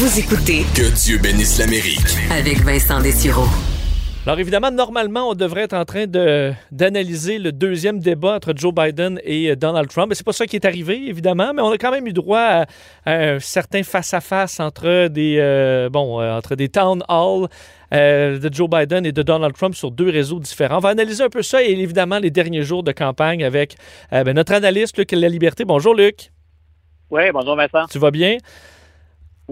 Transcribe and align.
Vous 0.00 0.18
écoutez 0.18 0.62
Que 0.74 0.90
Dieu 0.94 1.18
bénisse 1.18 1.58
l'Amérique. 1.58 2.16
avec 2.30 2.58
Vincent 2.64 3.02
Dessureau. 3.02 3.44
Alors 4.26 4.38
évidemment, 4.38 4.70
normalement, 4.70 5.28
on 5.28 5.34
devrait 5.34 5.62
être 5.62 5.74
en 5.74 5.84
train 5.84 6.06
de, 6.06 6.52
d'analyser 6.72 7.38
le 7.38 7.52
deuxième 7.52 7.98
débat 8.00 8.36
entre 8.36 8.54
Joe 8.56 8.72
Biden 8.72 9.20
et 9.24 9.50
euh, 9.50 9.56
Donald 9.56 9.88
Trump. 9.90 10.06
Mais 10.08 10.14
c'est 10.14 10.24
pas 10.24 10.32
ça 10.32 10.46
qui 10.46 10.56
est 10.56 10.64
arrivé, 10.64 11.02
évidemment, 11.08 11.52
mais 11.54 11.60
on 11.60 11.70
a 11.70 11.76
quand 11.76 11.90
même 11.90 12.06
eu 12.06 12.14
droit 12.14 12.38
à, 12.40 12.66
à 13.04 13.12
un 13.12 13.38
certain 13.40 13.82
face-à-face 13.82 14.58
entre 14.60 15.08
des, 15.08 15.36
euh, 15.38 15.90
bon, 15.90 16.18
euh, 16.20 16.32
entre 16.36 16.54
des 16.54 16.70
town 16.70 17.02
halls 17.08 17.48
euh, 17.92 18.38
de 18.38 18.54
Joe 18.54 18.70
Biden 18.70 19.04
et 19.04 19.12
de 19.12 19.22
Donald 19.22 19.54
Trump 19.54 19.74
sur 19.74 19.90
deux 19.90 20.08
réseaux 20.10 20.38
différents. 20.40 20.76
On 20.78 20.80
va 20.80 20.90
analyser 20.90 21.24
un 21.24 21.28
peu 21.30 21.42
ça 21.42 21.62
et 21.62 21.72
évidemment 21.72 22.18
les 22.18 22.30
derniers 22.30 22.62
jours 22.62 22.82
de 22.82 22.92
campagne 22.92 23.44
avec 23.44 23.76
euh, 24.14 24.24
ben, 24.24 24.34
notre 24.34 24.52
analyste 24.54 24.96
Luc 24.96 25.12
La 25.12 25.28
Liberté. 25.28 25.64
Bonjour 25.66 25.94
Luc, 25.94 26.30
Oui, 27.10 27.22
bonjour 27.34 27.54
Vincent. 27.56 27.86
tu 27.90 27.98
vas 27.98 28.10
bien? 28.10 28.36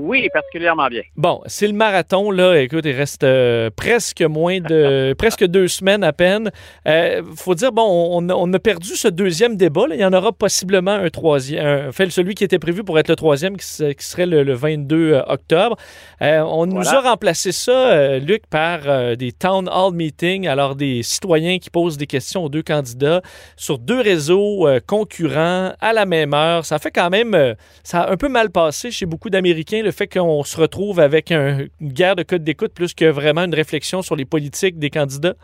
Oui, 0.00 0.28
particulièrement 0.32 0.86
bien. 0.86 1.02
Bon, 1.16 1.40
c'est 1.46 1.66
le 1.66 1.72
marathon, 1.72 2.30
là. 2.30 2.60
Écoute, 2.60 2.84
il 2.84 2.92
reste 2.94 3.24
euh, 3.24 3.68
presque 3.74 4.22
moins 4.22 4.60
de. 4.60 5.12
presque 5.18 5.44
deux 5.44 5.66
semaines 5.66 6.04
à 6.04 6.12
peine. 6.12 6.50
Euh, 6.86 7.22
faut 7.36 7.56
dire, 7.56 7.72
bon, 7.72 7.82
on, 8.16 8.30
on 8.30 8.52
a 8.52 8.58
perdu 8.60 8.90
ce 8.94 9.08
deuxième 9.08 9.56
débat. 9.56 9.88
là. 9.88 9.96
Il 9.96 10.00
y 10.00 10.04
en 10.04 10.12
aura 10.12 10.30
possiblement 10.32 10.92
un 10.92 11.10
troisième. 11.10 11.88
Enfin, 11.88 12.08
celui 12.10 12.34
qui 12.34 12.44
était 12.44 12.60
prévu 12.60 12.84
pour 12.84 12.96
être 12.98 13.08
le 13.08 13.16
troisième, 13.16 13.56
qui, 13.56 13.66
se- 13.66 13.92
qui 13.92 14.04
serait 14.06 14.26
le, 14.26 14.44
le 14.44 14.54
22 14.54 15.14
octobre. 15.26 15.76
Euh, 16.22 16.40
on 16.42 16.66
nous 16.66 16.86
a 16.88 17.00
remplacé 17.00 17.50
ça, 17.50 18.18
Luc, 18.18 18.42
par 18.48 19.16
des 19.16 19.32
town 19.32 19.68
hall 19.68 19.94
meetings. 19.94 20.46
Alors, 20.46 20.76
des 20.76 21.02
citoyens 21.02 21.58
qui 21.58 21.70
posent 21.70 21.96
des 21.98 22.06
questions 22.06 22.44
aux 22.44 22.48
deux 22.48 22.62
candidats 22.62 23.20
sur 23.56 23.78
deux 23.78 24.00
réseaux 24.00 24.68
concurrents 24.86 25.72
à 25.80 25.92
la 25.92 26.06
même 26.06 26.34
heure. 26.34 26.64
Ça 26.64 26.78
fait 26.78 26.90
quand 26.92 27.10
même. 27.10 27.54
ça 27.82 28.02
a 28.02 28.12
un 28.12 28.16
peu 28.16 28.28
mal 28.28 28.50
passé 28.50 28.90
chez 28.90 29.06
beaucoup 29.06 29.30
d'Américains, 29.30 29.82
le 29.88 29.92
fait 29.92 30.06
qu'on 30.06 30.44
se 30.44 30.60
retrouve 30.60 31.00
avec 31.00 31.32
un- 31.32 31.66
une 31.80 31.92
guerre 31.92 32.16
de 32.16 32.22
code 32.22 32.44
d'écoute 32.44 32.72
plus 32.74 32.94
que 32.94 33.06
vraiment 33.06 33.44
une 33.44 33.54
réflexion 33.54 34.02
sur 34.02 34.16
les 34.16 34.24
politiques 34.24 34.78
des 34.78 34.90
candidats? 34.90 35.34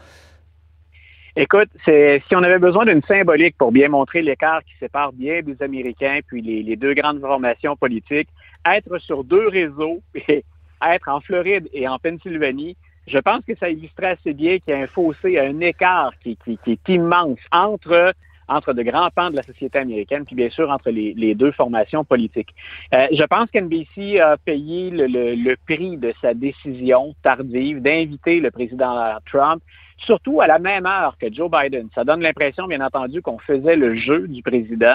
Écoute, 1.36 1.68
si 1.84 2.34
on 2.36 2.42
avait 2.44 2.60
besoin 2.60 2.84
d'une 2.86 3.02
symbolique 3.02 3.56
pour 3.58 3.72
bien 3.72 3.88
montrer 3.88 4.22
l'écart 4.22 4.62
qui 4.62 4.72
sépare 4.78 5.12
bien 5.12 5.42
des 5.42 5.60
Américains 5.60 6.20
puis 6.26 6.40
les, 6.40 6.62
les 6.62 6.76
deux 6.76 6.94
grandes 6.94 7.20
formations 7.20 7.74
politiques, 7.76 8.28
être 8.64 8.98
sur 8.98 9.24
deux 9.24 9.48
réseaux 9.48 10.00
et 10.28 10.44
être 10.86 11.08
en 11.08 11.20
Floride 11.20 11.68
et 11.72 11.88
en 11.88 11.98
Pennsylvanie, 11.98 12.76
je 13.08 13.18
pense 13.18 13.40
que 13.46 13.54
ça 13.58 13.68
illustrait 13.68 14.12
assez 14.18 14.32
bien 14.32 14.58
qu'il 14.60 14.74
y 14.74 14.76
a 14.76 14.80
un 14.80 14.86
fossé, 14.86 15.38
un 15.38 15.58
écart 15.60 16.12
qui, 16.22 16.38
qui- 16.44 16.58
qui 16.64 16.72
est 16.72 16.88
immense 16.88 17.38
entre 17.50 18.14
entre 18.48 18.72
de 18.72 18.82
grands 18.82 19.08
pans 19.14 19.30
de 19.30 19.36
la 19.36 19.42
société 19.42 19.78
américaine, 19.78 20.24
puis 20.24 20.36
bien 20.36 20.50
sûr 20.50 20.70
entre 20.70 20.90
les, 20.90 21.34
deux 21.34 21.52
formations 21.52 22.04
politiques. 22.04 22.54
Euh, 22.92 23.06
je 23.12 23.24
pense 23.24 23.50
qu'NBC 23.50 24.20
a 24.20 24.36
payé 24.36 24.90
le, 24.90 25.06
le- 25.06 25.34
le 25.34 25.56
prix 25.66 25.96
de 25.96 26.12
sa 26.20 26.34
décision 26.34 27.14
tardive 27.22 27.80
d'inviter 27.80 28.40
le 28.40 28.50
président 28.50 29.18
Trump 29.30 29.62
surtout 30.04 30.40
à 30.40 30.46
la 30.46 30.58
même 30.58 30.86
heure 30.86 31.16
que 31.18 31.32
Joe 31.32 31.50
Biden. 31.50 31.88
Ça 31.94 32.04
donne 32.04 32.20
l'impression, 32.20 32.66
bien 32.66 32.80
entendu, 32.80 33.22
qu'on 33.22 33.38
faisait 33.38 33.76
le 33.76 33.94
jeu 33.94 34.28
du 34.28 34.42
président. 34.42 34.94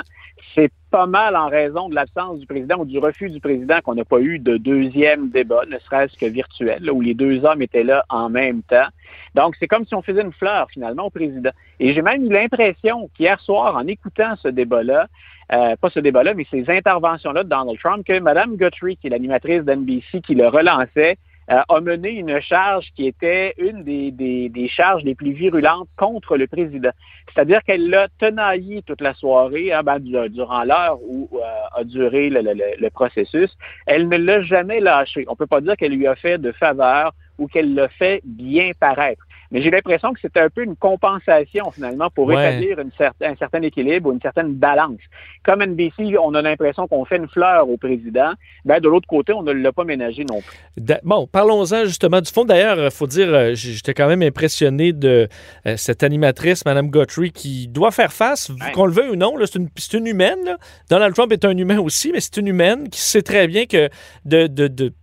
C'est 0.55 0.71
pas 0.91 1.05
mal 1.05 1.35
en 1.35 1.47
raison 1.47 1.89
de 1.89 1.95
l'absence 1.95 2.39
du 2.39 2.47
président 2.47 2.77
ou 2.79 2.85
du 2.85 2.97
refus 2.97 3.29
du 3.29 3.39
président 3.39 3.79
qu'on 3.83 3.95
n'a 3.95 4.05
pas 4.05 4.19
eu 4.19 4.39
de 4.39 4.57
deuxième 4.57 5.29
débat, 5.29 5.61
ne 5.69 5.77
serait-ce 5.79 6.17
que 6.17 6.25
virtuel, 6.25 6.89
où 6.91 7.01
les 7.01 7.13
deux 7.13 7.45
hommes 7.45 7.61
étaient 7.61 7.83
là 7.83 8.03
en 8.09 8.29
même 8.29 8.63
temps. 8.63 8.87
Donc, 9.35 9.55
c'est 9.59 9.67
comme 9.67 9.85
si 9.85 9.93
on 9.93 10.01
faisait 10.01 10.21
une 10.21 10.33
fleur, 10.33 10.67
finalement, 10.71 11.05
au 11.05 11.09
président. 11.09 11.51
Et 11.79 11.93
j'ai 11.93 12.01
même 12.01 12.25
eu 12.25 12.29
l'impression 12.29 13.09
qu'hier 13.15 13.39
soir, 13.41 13.75
en 13.75 13.85
écoutant 13.87 14.35
ce 14.37 14.47
débat-là, 14.47 15.07
euh, 15.51 15.75
pas 15.75 15.89
ce 15.89 15.99
débat-là, 15.99 16.33
mais 16.33 16.45
ces 16.49 16.69
interventions-là 16.69 17.43
de 17.43 17.49
Donald 17.49 17.79
Trump, 17.79 18.05
que 18.05 18.19
Mme 18.19 18.55
Guthrie, 18.55 18.97
qui 18.97 19.07
est 19.07 19.09
l'animatrice 19.09 19.63
d'NBC, 19.63 20.21
qui 20.21 20.35
le 20.35 20.47
relançait, 20.47 21.17
euh, 21.51 21.61
a 21.67 21.81
mené 21.81 22.11
une 22.11 22.39
charge 22.41 22.87
qui 22.95 23.07
était 23.07 23.53
une 23.57 23.83
des, 23.83 24.11
des, 24.11 24.49
des 24.49 24.67
charges 24.67 25.03
les 25.03 25.15
plus 25.15 25.31
virulentes 25.31 25.89
contre 25.97 26.37
le 26.37 26.47
président. 26.47 26.91
C'est-à-dire 27.33 27.63
qu'elle 27.63 27.89
l'a 27.89 28.07
tenaillé 28.19 28.81
toute 28.83 29.01
la 29.01 29.13
soirée, 29.13 29.71
hein, 29.73 29.83
ben, 29.83 29.99
du- 29.99 30.29
durant 30.29 30.63
l'heure 30.63 30.99
où 31.01 31.29
euh, 31.33 31.79
a 31.79 31.83
duré 31.83 32.29
le, 32.29 32.41
le- 32.41 32.89
processus. 32.89 33.55
Elle 33.85 34.07
ne 34.09 34.17
l'a 34.17 34.41
jamais 34.41 34.79
lâché. 34.79 35.25
On 35.27 35.35
peut 35.35 35.47
pas 35.47 35.61
dire 35.61 35.75
qu'elle 35.77 35.93
lui 35.93 36.07
a 36.07 36.15
fait 36.15 36.37
de 36.37 36.51
faveur 36.51 37.13
ou 37.37 37.47
qu'elle 37.47 37.73
l'a 37.73 37.87
fait 37.87 38.21
bien 38.25 38.71
paraître. 38.79 39.23
Mais 39.51 39.61
j'ai 39.61 39.71
l'impression 39.71 40.13
que 40.13 40.19
c'était 40.21 40.39
un 40.41 40.49
peu 40.49 40.63
une 40.63 40.75
compensation 40.75 41.71
finalement 41.71 42.09
pour 42.09 42.27
Ouais. 42.27 42.35
établir 42.35 42.79
une 42.79 42.89
cer- 42.89 43.11
un 43.21 43.35
certain 43.35 43.61
équilibre 43.63 44.09
ou 44.09 44.13
une 44.13 44.21
certaine 44.21 44.53
balance. 44.53 44.99
Comme 45.43 45.61
NBC, 45.61 46.17
on 46.21 46.33
a 46.35 46.41
l'impression 46.41 46.87
qu'on 46.87 47.03
fait 47.05 47.17
une 47.17 47.27
fleur 47.27 47.67
au 47.69 47.77
président. 47.77 48.33
Ben, 48.65 48.79
de 48.79 48.87
l'autre 48.87 49.07
côté, 49.07 49.33
on 49.33 49.41
ne 49.43 49.51
l'a 49.51 49.71
pas 49.71 49.83
ménagé 49.85 50.23
non 50.25 50.41
plus. 50.41 50.93
Bon, 51.03 51.27
parlons-en 51.27 51.85
justement 51.85 52.21
du 52.21 52.31
fond. 52.31 52.45
D'ailleurs, 52.45 52.77
il 52.79 52.91
faut 52.91 53.07
dire, 53.07 53.27
euh, 53.33 53.51
j'étais 53.55 53.93
quand 53.93 54.07
même 54.07 54.21
impressionné 54.21 54.93
de 54.93 55.27
euh, 55.65 55.77
cette 55.77 56.03
animatrice, 56.03 56.65
Mme 56.65 56.89
Guthrie, 56.89 57.31
qui 57.31 57.67
doit 57.67 57.91
faire 57.91 58.13
face, 58.13 58.49
Ouais. 58.49 58.71
qu'on 58.73 58.85
le 58.85 58.91
veut 58.93 59.11
ou 59.11 59.15
non, 59.15 59.33
c'est 59.45 59.55
une, 59.55 59.69
c'est 59.77 59.97
une 59.97 60.07
humaine. 60.07 60.39
là. 60.45 60.57
Donald 60.89 61.15
Trump 61.15 61.31
est 61.31 61.45
un 61.45 61.57
humain 61.57 61.79
aussi, 61.79 62.11
mais 62.11 62.19
c'est 62.19 62.37
une 62.37 62.47
humaine 62.47 62.89
qui 62.89 63.01
sait 63.01 63.21
très 63.21 63.47
bien 63.47 63.65
que 63.65 63.89
de, 64.25 64.47
de, 64.47 64.67
de, 64.67 64.93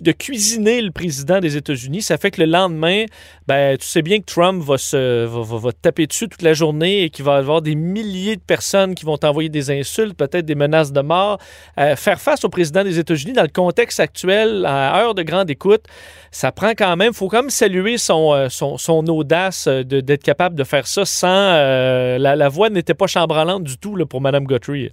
de 0.00 0.12
cuisiner 0.12 0.80
le 0.82 0.90
président 0.90 1.40
des 1.40 1.56
États-Unis, 1.56 2.02
ça 2.02 2.18
fait 2.18 2.30
que 2.30 2.40
le 2.42 2.46
lendemain, 2.50 3.04
ben, 3.46 3.76
tu 3.80 3.86
sais 3.86 4.02
bien 4.02 4.18
que 4.20 4.24
Trump 4.26 4.62
va, 4.62 4.78
se, 4.78 5.24
va, 5.24 5.42
va- 5.42 5.58
va 5.58 5.72
taper 5.72 6.06
dessus 6.06 6.28
toute 6.28 6.42
la 6.42 6.52
journée 6.54 7.02
et 7.02 7.10
qu'il 7.10 7.24
va 7.24 7.36
y 7.36 7.38
avoir 7.38 7.62
des 7.62 7.74
milliers 7.74 8.36
de 8.36 8.40
personnes 8.40 8.94
qui 8.94 9.04
vont 9.04 9.16
t'envoyer 9.16 9.48
des 9.48 9.70
insultes, 9.70 10.14
peut-être 10.16 10.44
des 10.46 10.54
menaces 10.54 10.92
de 10.92 11.00
mort. 11.00 11.38
Euh, 11.78 11.96
faire 11.96 12.20
face 12.20 12.44
au 12.44 12.48
président 12.48 12.84
des 12.84 12.98
États-Unis 12.98 13.32
dans 13.32 13.42
le 13.42 13.48
contexte 13.48 14.00
actuel, 14.00 14.64
à 14.66 15.00
heure 15.00 15.14
de 15.14 15.22
grande 15.22 15.50
écoute, 15.50 15.84
ça 16.30 16.52
prend 16.52 16.70
quand 16.70 16.96
même, 16.96 17.12
faut 17.12 17.28
quand 17.28 17.42
même 17.42 17.50
saluer 17.50 17.98
son, 17.98 18.32
euh, 18.34 18.48
son, 18.48 18.78
son 18.78 19.06
audace 19.08 19.66
euh, 19.66 19.82
d'être 19.82 20.22
capable 20.22 20.54
de 20.54 20.64
faire 20.64 20.86
ça 20.86 21.04
sans. 21.04 21.28
la, 21.28 22.36
la 22.36 22.48
voix 22.48 22.70
n'était 22.70 22.94
pas 22.94 23.06
chambranlante 23.06 23.64
du 23.64 23.78
tout 23.78 23.96
pour 24.06 24.20
Mme 24.20 24.44
Guthrie. 24.44 24.90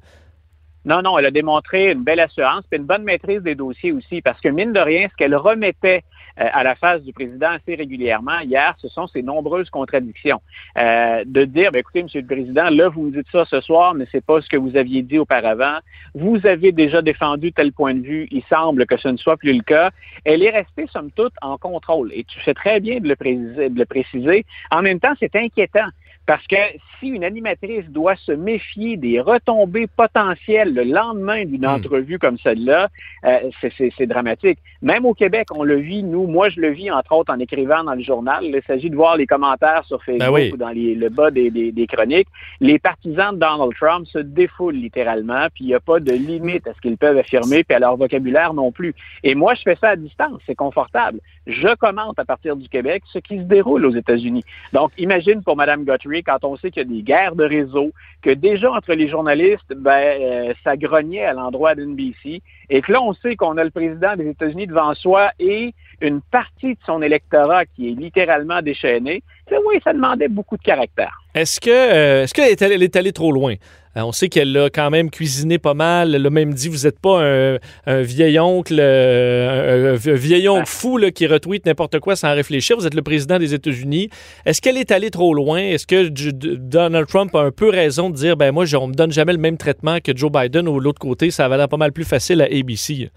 Non, 0.88 1.02
non, 1.02 1.20
elle 1.20 1.26
a 1.26 1.32
démontré 1.32 1.92
une 1.92 2.06
belle 2.06 2.22
assurance 2.22 2.64
et 2.72 2.78
une 2.78 2.86
bonne 2.86 3.04
maîtrise 3.04 3.42
des 3.42 3.56
dossiers 3.56 3.92
aussi, 3.92 4.22
parce 4.22 4.40
que 4.40 4.48
mine 4.48 4.72
de 4.72 4.80
rien, 4.80 5.10
ce 5.12 5.16
qu'elle 5.18 5.36
remettait 5.36 6.06
euh, 6.40 6.48
à 6.54 6.64
la 6.64 6.76
face 6.76 7.02
du 7.02 7.12
président 7.12 7.50
assez 7.50 7.76
régulièrement 7.76 8.40
hier, 8.40 8.74
ce 8.82 8.88
sont 8.88 9.06
ces 9.08 9.22
nombreuses 9.22 9.70
contradictions. 9.70 10.42
Euh, 10.78 11.26
de 11.26 11.44
dire, 11.44 11.74
ben, 11.74 11.80
écoutez, 11.80 12.04
Monsieur 12.04 12.22
le 12.22 12.28
Président, 12.28 12.70
là, 12.70 12.88
vous 12.88 13.10
dites 13.10 13.28
ça 13.34 13.44
ce 13.44 13.60
soir, 13.60 13.96
mais 13.96 14.08
c'est 14.14 14.24
pas 14.24 14.42
ce 14.42 14.48
que 14.48 14.56
vous 14.56 14.78
aviez 14.78 15.02
dit 15.02 15.20
auparavant. 15.20 15.80
Vous 16.16 16.40
avez 16.48 16.72
déjà 16.72 17.02
défendu 17.02 17.52
tel 17.52 17.74
point 17.74 17.94
de 17.94 18.08
vue. 18.08 18.30
Il 18.32 18.44
semble 18.50 18.86
que 18.86 18.96
ce 18.96 19.10
ne 19.10 19.18
soit 19.18 19.36
plus 19.36 19.52
le 19.52 19.64
cas. 19.64 19.92
Elle 20.24 20.42
est 20.42 20.52
restée, 20.52 20.88
somme 20.94 21.12
toute, 21.12 21.34
en 21.42 21.58
contrôle. 21.58 22.14
Et 22.14 22.24
tu 22.24 22.40
fais 22.40 22.54
très 22.54 22.80
bien. 22.80 23.02
De 23.02 23.10
le 23.10 23.86
préciser. 23.86 24.46
En 24.72 24.82
même 24.82 25.02
temps, 25.02 25.14
c'est 25.20 25.36
inquiétant. 25.36 25.88
Parce 26.28 26.46
que 26.46 26.56
si 27.00 27.08
une 27.08 27.24
animatrice 27.24 27.86
doit 27.90 28.16
se 28.18 28.32
méfier 28.34 28.98
des 28.98 29.20
retombées 29.22 29.88
potentielles 29.88 30.74
le 30.74 30.84
lendemain 30.84 31.46
d'une 31.46 31.62
Hmm. 31.66 31.76
entrevue 31.78 32.20
comme 32.20 32.38
celle-là, 32.38 32.90
euh, 33.26 33.50
c'est- 33.78 34.06
dramatique. 34.06 34.60
Même 34.82 35.06
au 35.06 35.14
Québec, 35.14 35.48
on 35.56 35.64
le 35.64 35.78
vit, 35.78 36.04
nous, 36.04 36.28
moi 36.28 36.50
je 36.50 36.60
le 36.60 36.70
vis 36.70 36.92
entre 36.92 37.14
autres 37.16 37.34
en 37.34 37.40
écrivant 37.40 37.84
dans 37.84 37.96
le 37.96 38.02
journal. 38.04 38.44
Il 38.44 38.62
s'agit 38.68 38.90
de 38.90 38.96
voir 38.96 39.16
les 39.18 39.26
commentaires 39.26 39.84
sur 39.86 40.04
Facebook 40.04 40.20
Ben 40.28 40.34
oui. 40.34 40.52
ou 40.54 40.58
dans 40.58 40.70
les- 40.70 40.96
le 40.96 41.10
bas 41.10 41.32
des, 41.32 41.50
des- 41.50 41.72
des 41.72 41.88
chroniques. 41.88 42.28
Les 42.60 42.78
partisans 42.78 43.34
de 43.34 43.40
Donald 43.40 43.74
Trump 43.80 44.06
se 44.08 44.20
défoulent 44.20 44.76
littéralement, 44.76 45.48
puis 45.54 45.64
il 45.64 45.68
n'y 45.68 45.74
a 45.76 45.80
pas 45.80 46.00
de 46.02 46.12
limite 46.12 46.68
à 46.68 46.74
ce 46.74 46.82
qu'ils 46.82 46.98
peuvent 46.98 47.18
affirmer, 47.18 47.64
puis 47.64 47.76
à 47.76 47.80
leur 47.80 47.96
vocabulaire 47.98 48.54
non 48.54 48.72
plus. 48.72 48.94
Et 49.24 49.34
moi, 49.34 49.54
je 49.56 49.62
fais 49.62 49.78
ça 49.80 49.90
à 49.92 49.96
distance, 49.96 50.42
c'est 50.46 50.56
confortable. 50.56 51.20
Je 51.48 51.74
commente 51.76 52.20
à 52.20 52.26
partir 52.26 52.58
du 52.58 52.68
Québec 52.68 53.04
ce 53.12 53.20
qui 53.20 53.38
se 53.38 53.44
déroule 53.44 53.86
aux 53.86 53.96
États-Unis. 53.96 54.44
Donc, 54.74 54.92
imagine 54.98 55.42
pour 55.42 55.56
Mme 55.56 55.86
Guthrie, 55.86 56.22
quand 56.22 56.44
on 56.44 56.58
sait 56.58 56.72
qu'il 56.72 56.84
y 56.84 56.86
a 56.86 56.90
des 56.90 57.02
guerres 57.02 57.36
de 57.36 57.46
réseau, 57.46 57.92
que 58.22 58.32
déjà 58.32 58.70
entre 58.70 58.94
les 58.94 59.08
journalistes, 59.08 59.74
ben, 59.74 59.92
euh, 59.92 60.54
ça 60.66 60.76
grognait 60.76 61.24
à 61.24 61.32
l'endroit 61.32 61.74
d'NBC, 61.74 62.42
et 62.70 62.82
que 62.82 62.92
là, 62.92 63.02
on 63.02 63.14
sait 63.14 63.38
qu'on 63.38 63.56
a 63.58 63.64
le 63.64 63.70
président 63.70 64.18
des 64.18 64.28
États-Unis 64.28 64.68
devant 64.68 64.94
soi 64.94 65.32
et 65.40 65.74
une 66.02 66.20
partie 66.22 66.74
de 66.74 66.80
son 66.86 67.02
électorat 67.02 67.66
qui 67.66 67.90
est 67.90 67.94
littéralement 67.94 68.62
déchaîné. 68.62 69.24
C'est 69.48 69.58
oui, 69.66 69.80
ça 69.86 69.94
demandait 69.94 70.28
beaucoup 70.28 70.58
de 70.58 70.64
caractère. 70.64 71.18
Est-ce 71.34 71.62
que 71.62 71.70
euh, 71.70 72.24
est-ce 72.24 72.34
qu'elle 72.34 72.84
est 72.84 72.96
allée 72.98 73.14
trop 73.14 73.32
loin? 73.32 73.56
Euh, 73.98 74.02
on 74.04 74.12
sait 74.12 74.30
qu'elle 74.30 74.56
a 74.58 74.70
quand 74.70 74.90
même 74.90 75.10
cuisiné 75.10 75.58
pas 75.58 75.74
mal. 75.74 76.14
Elle 76.14 76.26
a 76.26 76.30
même 76.30 76.54
dit 76.54 76.70
vous 76.70 76.86
n'êtes 76.86 77.00
pas 77.00 77.22
un, 77.24 77.58
un 77.88 78.02
vieil 78.02 78.40
oncle, 78.40 78.78
euh, 78.80 79.94
un, 79.94 80.12
un 80.12 80.16
vieil 80.16 80.48
oncle 80.48 80.68
fou 80.68 80.98
là, 80.98 81.12
qui 81.12 81.26
retweet 81.26 81.66
n'importe 81.66 82.00
quoi 82.00 82.16
sans 82.16 82.34
réfléchir. 82.34 82.78
Vous 82.78 82.86
êtes 82.86 82.94
le 82.94 83.02
président 83.02 83.40
des 83.40 83.54
États-Unis. 83.54 84.10
Est-ce 84.46 84.62
qu'elle 84.62 84.78
est 84.78 84.92
allée 84.92 85.10
trop 85.10 85.34
loin? 85.34 85.58
Est-ce 85.60 85.88
que 85.88 86.10
Donald 86.10 87.08
Trump 87.08 87.34
a 87.36 87.42
un 87.42 87.52
peu 87.52 87.70
raison 87.70 88.10
de 88.10 88.16
dire 88.16 88.38
ben 88.38 88.52
moi, 88.52 88.66
je- 88.66 88.78
on 88.78 88.88
me 88.88 88.94
donne 88.94 89.12
jamais 89.12 89.34
le 89.34 89.40
même 89.40 89.58
traitement 89.58 89.98
que 90.04 90.16
Joe 90.16 90.32
Biden 90.32 90.68
ou 90.68 90.80
l'autre 90.80 91.00
côté, 91.00 91.32
ça 91.32 91.48
va 91.48 91.58
l'air 91.58 91.68
pas 91.70 91.78
mal 91.78 91.92
plus 91.92 92.06
facile 92.06 92.42
à 92.42 92.46
ABC? 92.46 93.10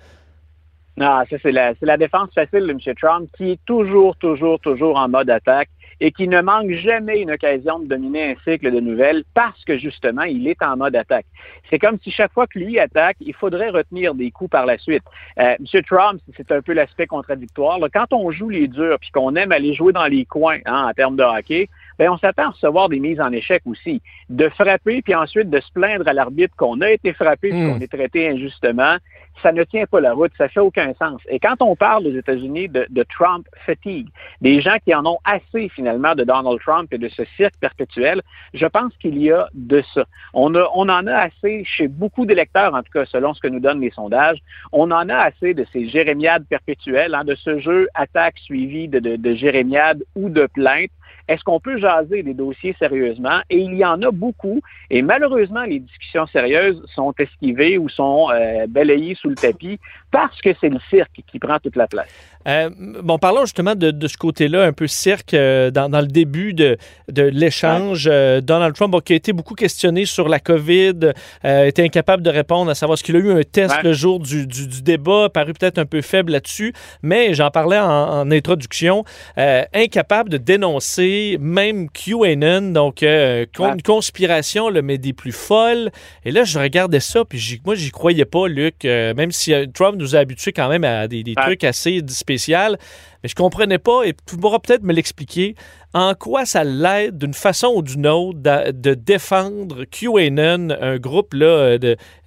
Non, 0.96 1.22
ça, 1.30 1.36
c'est 1.42 1.52
la, 1.52 1.72
c'est 1.78 1.86
la 1.86 1.96
défense 1.96 2.28
facile 2.34 2.66
de 2.66 2.70
M. 2.72 2.78
Trump 3.00 3.28
qui 3.36 3.52
est 3.52 3.60
toujours, 3.64 4.16
toujours, 4.16 4.58
toujours 4.60 4.98
en 4.98 5.08
mode 5.08 5.30
attaque 5.30 5.68
et 6.00 6.12
qui 6.12 6.29
ne 6.29 6.41
manque 6.41 6.70
jamais 6.73 7.20
une 7.20 7.31
occasion 7.31 7.79
de 7.79 7.87
dominer 7.87 8.31
un 8.31 8.35
cycle 8.44 8.73
de 8.73 8.81
nouvelles 8.81 9.25
parce 9.35 9.62
que 9.64 9.79
justement, 9.79 10.23
il 10.23 10.49
est 10.49 10.62
en 10.62 10.76
mode 10.76 10.97
attaque. 10.97 11.26
C'est 11.69 11.79
comme 11.79 11.99
si 12.02 12.11
chaque 12.11 12.32
fois 12.32 12.47
que 12.47 12.58
lui 12.58 12.79
attaque, 12.79 13.17
il 13.20 13.35
faudrait 13.35 13.70
retenir 13.70 14.14
des 14.14 14.31
coups 14.31 14.50
par 14.50 14.67
la 14.67 14.79
suite. 14.79 15.02
Euh, 15.38 15.56
M. 15.58 15.82
Trump, 15.82 16.20
c'est 16.37 16.50
un 16.52 16.62
peu 16.62 16.73
l'aspect 16.73 17.06
contradictoire. 17.06 17.79
quand 17.93 18.12
on 18.12 18.31
joue 18.31 18.49
les 18.49 18.69
durs 18.69 18.99
puis 19.00 19.11
qu'on 19.11 19.35
aime 19.37 19.52
aller 19.52 19.75
jouer 19.75 19.93
dans 19.93 20.06
les 20.06 20.25
coins 20.25 20.58
hein, 20.64 20.87
en 20.88 20.93
termes 20.93 21.17
de 21.17 21.23
hockey, 21.23 21.69
ben, 21.99 22.11
on 22.11 22.17
s'attend 22.17 22.44
à 22.44 22.49
recevoir 22.50 22.88
des 22.88 22.99
mises 22.99 23.20
en 23.20 23.31
échec 23.31 23.62
aussi. 23.67 24.00
De 24.31 24.49
frapper, 24.49 25.02
puis 25.02 25.14
ensuite 25.14 25.50
de 25.50 25.61
se 25.61 25.70
plaindre 25.73 26.08
à 26.08 26.14
l'arbitre 26.14 26.55
qu'on 26.56 26.81
a 26.81 26.91
été 26.91 27.12
frappé, 27.12 27.52
hmm. 27.52 27.75
qu'on 27.75 27.81
est 27.81 27.93
traité 27.93 28.31
injustement, 28.31 28.97
ça 29.42 29.52
ne 29.52 29.64
tient 29.64 29.87
pas 29.87 30.00
la 30.00 30.12
route, 30.12 30.32
ça 30.37 30.48
fait 30.48 30.60
aucun 30.60 30.92
sens. 30.94 31.20
Et 31.28 31.38
quand 31.38 31.60
on 31.60 31.76
parle 31.76 32.06
aux 32.06 32.14
États-Unis 32.14 32.69
de, 32.69 33.04
Trump 33.04 33.46
fatigue, 33.66 34.08
des 34.40 34.60
gens 34.60 34.76
qui 34.84 34.94
en 34.94 35.04
ont 35.06 35.19
assez 35.25 35.69
finalement 35.69 36.14
de 36.14 36.25
Donald 36.25 36.60
Trump 36.60 36.92
et 36.92 36.98
de 36.98 37.08
ce 37.08 37.25
cirque 37.37 37.54
perpétuel, 37.60 38.22
je 38.54 38.66
pense 38.66 38.92
qu'il 38.98 39.19
y 39.19 39.32
a 39.32 39.48
de 39.54 39.82
ça. 39.94 40.04
On, 40.34 40.54
en 40.54 41.06
a 41.06 41.14
assez 41.14 41.64
chez 41.64 41.88
beaucoup 41.88 42.26
d'électeurs, 42.26 42.75
en 42.75 42.82
tout 42.82 42.92
cas 42.92 43.04
selon 43.06 43.34
ce 43.34 43.40
que 43.40 43.48
nous 43.48 43.60
donnent 43.60 43.81
les 43.81 43.90
sondages, 43.90 44.38
on 44.72 44.90
en 44.90 45.08
a 45.08 45.16
assez 45.16 45.54
de 45.54 45.64
ces 45.72 45.88
jérémiades 45.88 46.44
perpétuelles, 46.48 47.14
hein, 47.14 47.25
de 47.25 47.34
ce 47.34 47.58
jeu 47.58 47.88
attaque 47.94 48.38
suivi 48.38 48.88
de, 48.88 48.98
de, 48.98 49.16
de 49.16 49.34
jérémiades 49.34 50.02
ou 50.14 50.28
de 50.28 50.46
plaintes 50.46 50.90
est-ce 51.30 51.44
qu'on 51.44 51.60
peut 51.60 51.78
jaser 51.78 52.24
des 52.24 52.34
dossiers 52.34 52.74
sérieusement? 52.76 53.40
Et 53.50 53.58
il 53.58 53.74
y 53.74 53.84
en 53.84 54.02
a 54.02 54.10
beaucoup. 54.10 54.60
Et 54.90 55.00
malheureusement, 55.00 55.62
les 55.62 55.78
discussions 55.78 56.26
sérieuses 56.26 56.82
sont 56.92 57.14
esquivées 57.20 57.78
ou 57.78 57.88
sont 57.88 58.30
euh, 58.32 58.66
balayées 58.66 59.14
sous 59.14 59.28
le 59.28 59.36
tapis 59.36 59.78
parce 60.10 60.40
que 60.40 60.50
c'est 60.60 60.68
le 60.68 60.78
cirque 60.88 61.22
qui 61.30 61.38
prend 61.38 61.58
toute 61.58 61.76
la 61.76 61.86
place. 61.86 62.08
Euh, 62.48 62.70
bon, 63.02 63.18
parlons 63.18 63.42
justement 63.42 63.74
de, 63.74 64.06
ce 64.06 64.16
côté-là, 64.16 64.64
un 64.64 64.72
peu 64.72 64.86
cirque, 64.86 65.34
euh, 65.34 65.70
dans, 65.70 65.88
le 66.00 66.06
début 66.06 66.54
de, 66.54 66.78
de 67.08 67.22
l'échange. 67.22 68.08
Euh, 68.10 68.40
Donald 68.40 68.74
Trump, 68.74 68.94
qui 69.04 69.12
a 69.12 69.16
été 69.16 69.32
beaucoup 69.32 69.54
questionné 69.54 70.06
sur 70.06 70.28
la 70.28 70.40
COVID, 70.40 71.12
était 71.44 71.82
incapable 71.82 72.22
de 72.22 72.30
répondre 72.30 72.70
à 72.70 72.74
savoir 72.74 72.98
ce 72.98 73.04
qu'il 73.04 73.16
a 73.16 73.18
eu 73.18 73.32
un 73.32 73.42
test 73.42 73.82
le 73.82 73.92
jour 73.92 74.20
du, 74.20 74.46
du, 74.46 74.82
débat, 74.82 75.28
paru 75.28 75.52
peut-être 75.52 75.78
un 75.78 75.86
peu 75.86 76.00
faible 76.00 76.32
là-dessus, 76.32 76.72
mais 77.02 77.34
j'en 77.34 77.50
parlais 77.50 77.78
en, 77.78 78.30
introduction, 78.30 79.04
incapable 79.36 80.30
de 80.30 80.36
dénoncer 80.36 81.36
même 81.40 81.88
QAnon, 81.90 82.72
donc 82.72 83.02
une 83.02 83.82
conspiration, 83.84 84.70
le 84.70 84.82
mais 84.82 84.98
des 84.98 85.12
plus 85.12 85.32
folles. 85.32 85.90
Et 86.24 86.30
là, 86.30 86.44
je 86.44 86.58
regardais 86.58 87.00
ça, 87.00 87.24
puis 87.24 87.60
moi, 87.64 87.74
j'y 87.74 87.90
croyais 87.90 88.24
pas, 88.24 88.48
Luc, 88.48 88.84
même 88.84 89.32
si 89.32 89.52
Trump 89.74 90.00
nous 90.00 90.17
a 90.17 90.20
habitués 90.20 90.52
quand 90.52 90.69
même 90.69 90.85
à 90.85 91.08
des, 91.08 91.23
des 91.23 91.35
trucs 91.35 91.64
assez 91.64 92.02
spécial, 92.08 92.79
mais 93.23 93.29
je 93.29 93.35
comprenais 93.35 93.79
pas, 93.79 94.05
et 94.05 94.14
tu 94.26 94.37
pourras 94.37 94.58
peut-être 94.58 94.82
me 94.82 94.93
l'expliquer, 94.93 95.55
en 95.92 96.14
quoi 96.14 96.46
ça 96.46 96.62
l'aide 96.62 97.19
d'une 97.19 97.34
façon 97.34 97.72
ou 97.75 97.82
d'une 97.82 98.06
autre 98.06 98.38
de, 98.38 98.94
défendre 98.94 99.84
QAnon, 99.84 100.69
un 100.81 100.98
groupe 100.98 101.34
là, 101.34 101.46
euh, 101.46 101.78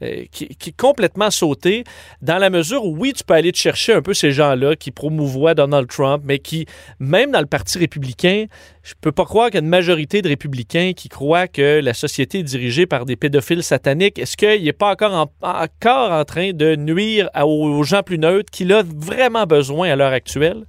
euh, 0.02 0.24
qui, 0.32 0.46
est 0.46 0.78
complètement 0.78 1.32
sauté, 1.32 1.84
dans 2.22 2.38
la 2.38 2.50
mesure 2.50 2.86
où, 2.86 2.98
oui, 2.98 3.14
tu 3.14 3.24
peux 3.24 3.34
aller 3.34 3.52
te 3.52 3.58
chercher 3.58 3.94
un 3.94 4.02
peu 4.02 4.14
ces 4.14 4.32
gens-là 4.32 4.76
qui 4.76 4.92
promouvoient 4.92 5.54
Donald 5.54 5.88
Trump, 5.88 6.24
mais 6.26 6.40
qui, 6.40 6.66
même 7.00 7.32
dans 7.32 7.40
le 7.40 7.46
Parti 7.46 7.78
républicain, 7.78 8.46
je 8.84 8.94
peux 9.00 9.14
pas 9.14 9.26
croire 9.26 9.50
qu'il 9.50 9.62
majorité 9.62 10.22
de 10.22 10.28
républicains 10.28 10.92
qui 10.94 11.08
croient 11.08 11.48
que 11.48 11.80
la 11.80 11.94
société 11.94 12.40
est 12.40 12.44
dirigée 12.44 12.86
par 12.86 13.06
des 13.06 13.16
pédophiles 13.16 13.64
sataniques. 13.64 14.20
Est-ce 14.20 14.36
qu'il 14.36 14.64
n'est 14.64 14.74
pas 14.74 14.92
encore 14.92 15.14
en, 15.14 15.32
encore 15.42 16.12
en 16.12 16.26
train 16.26 16.52
de 16.52 16.76
nuire 16.76 17.30
aux 17.42 17.84
gens 17.84 18.04
plus 18.04 18.20
neutres 18.20 18.52
qu'il 18.52 18.74
a 18.74 18.84
vraiment 18.84 19.46
besoin 19.46 19.90
à 19.90 19.96
l'heure 19.96 20.12
actuelle? 20.12 20.66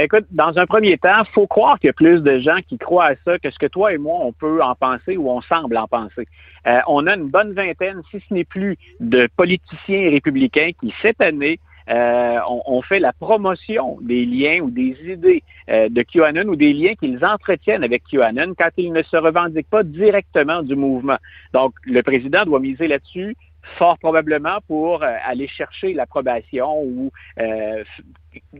Écoute, 0.00 0.26
dans 0.30 0.56
un 0.58 0.66
premier 0.66 0.96
temps, 0.96 1.24
faut 1.32 1.48
croire 1.48 1.76
qu'il 1.80 1.88
y 1.88 1.90
a 1.90 1.92
plus 1.92 2.22
de 2.22 2.38
gens 2.38 2.58
qui 2.68 2.78
croient 2.78 3.06
à 3.06 3.14
ça 3.24 3.36
que 3.40 3.50
ce 3.50 3.58
que 3.58 3.66
toi 3.66 3.92
et 3.92 3.98
moi, 3.98 4.18
on 4.20 4.32
peut 4.32 4.62
en 4.62 4.76
penser 4.76 5.16
ou 5.16 5.28
on 5.28 5.40
semble 5.40 5.76
en 5.76 5.88
penser. 5.88 6.28
Euh, 6.68 6.78
on 6.86 7.08
a 7.08 7.16
une 7.16 7.28
bonne 7.28 7.52
vingtaine, 7.52 8.00
si 8.12 8.22
ce 8.28 8.32
n'est 8.32 8.44
plus, 8.44 8.76
de 9.00 9.28
politiciens 9.36 10.08
républicains 10.10 10.70
qui, 10.80 10.94
cette 11.02 11.20
année, 11.20 11.58
euh, 11.90 12.38
ont, 12.46 12.82
fait 12.82 13.00
la 13.00 13.12
promotion 13.12 13.98
des 14.02 14.24
liens 14.24 14.60
ou 14.60 14.70
des 14.70 14.94
idées 15.04 15.42
euh, 15.68 15.88
de 15.88 16.02
QAnon 16.02 16.46
ou 16.46 16.54
des 16.54 16.74
liens 16.74 16.94
qu'ils 16.94 17.24
entretiennent 17.24 17.82
avec 17.82 18.04
QAnon 18.04 18.54
quand 18.56 18.68
ils 18.76 18.92
ne 18.92 19.02
se 19.02 19.16
revendiquent 19.16 19.70
pas 19.70 19.82
directement 19.82 20.62
du 20.62 20.76
mouvement. 20.76 21.16
Donc, 21.54 21.72
le 21.84 22.02
président 22.02 22.44
doit 22.44 22.60
miser 22.60 22.86
là-dessus 22.86 23.34
fort 23.76 23.98
probablement 23.98 24.58
pour 24.66 25.02
euh, 25.02 25.16
aller 25.24 25.48
chercher 25.48 25.92
l'approbation 25.92 26.82
ou 26.82 27.10
euh, 27.38 27.84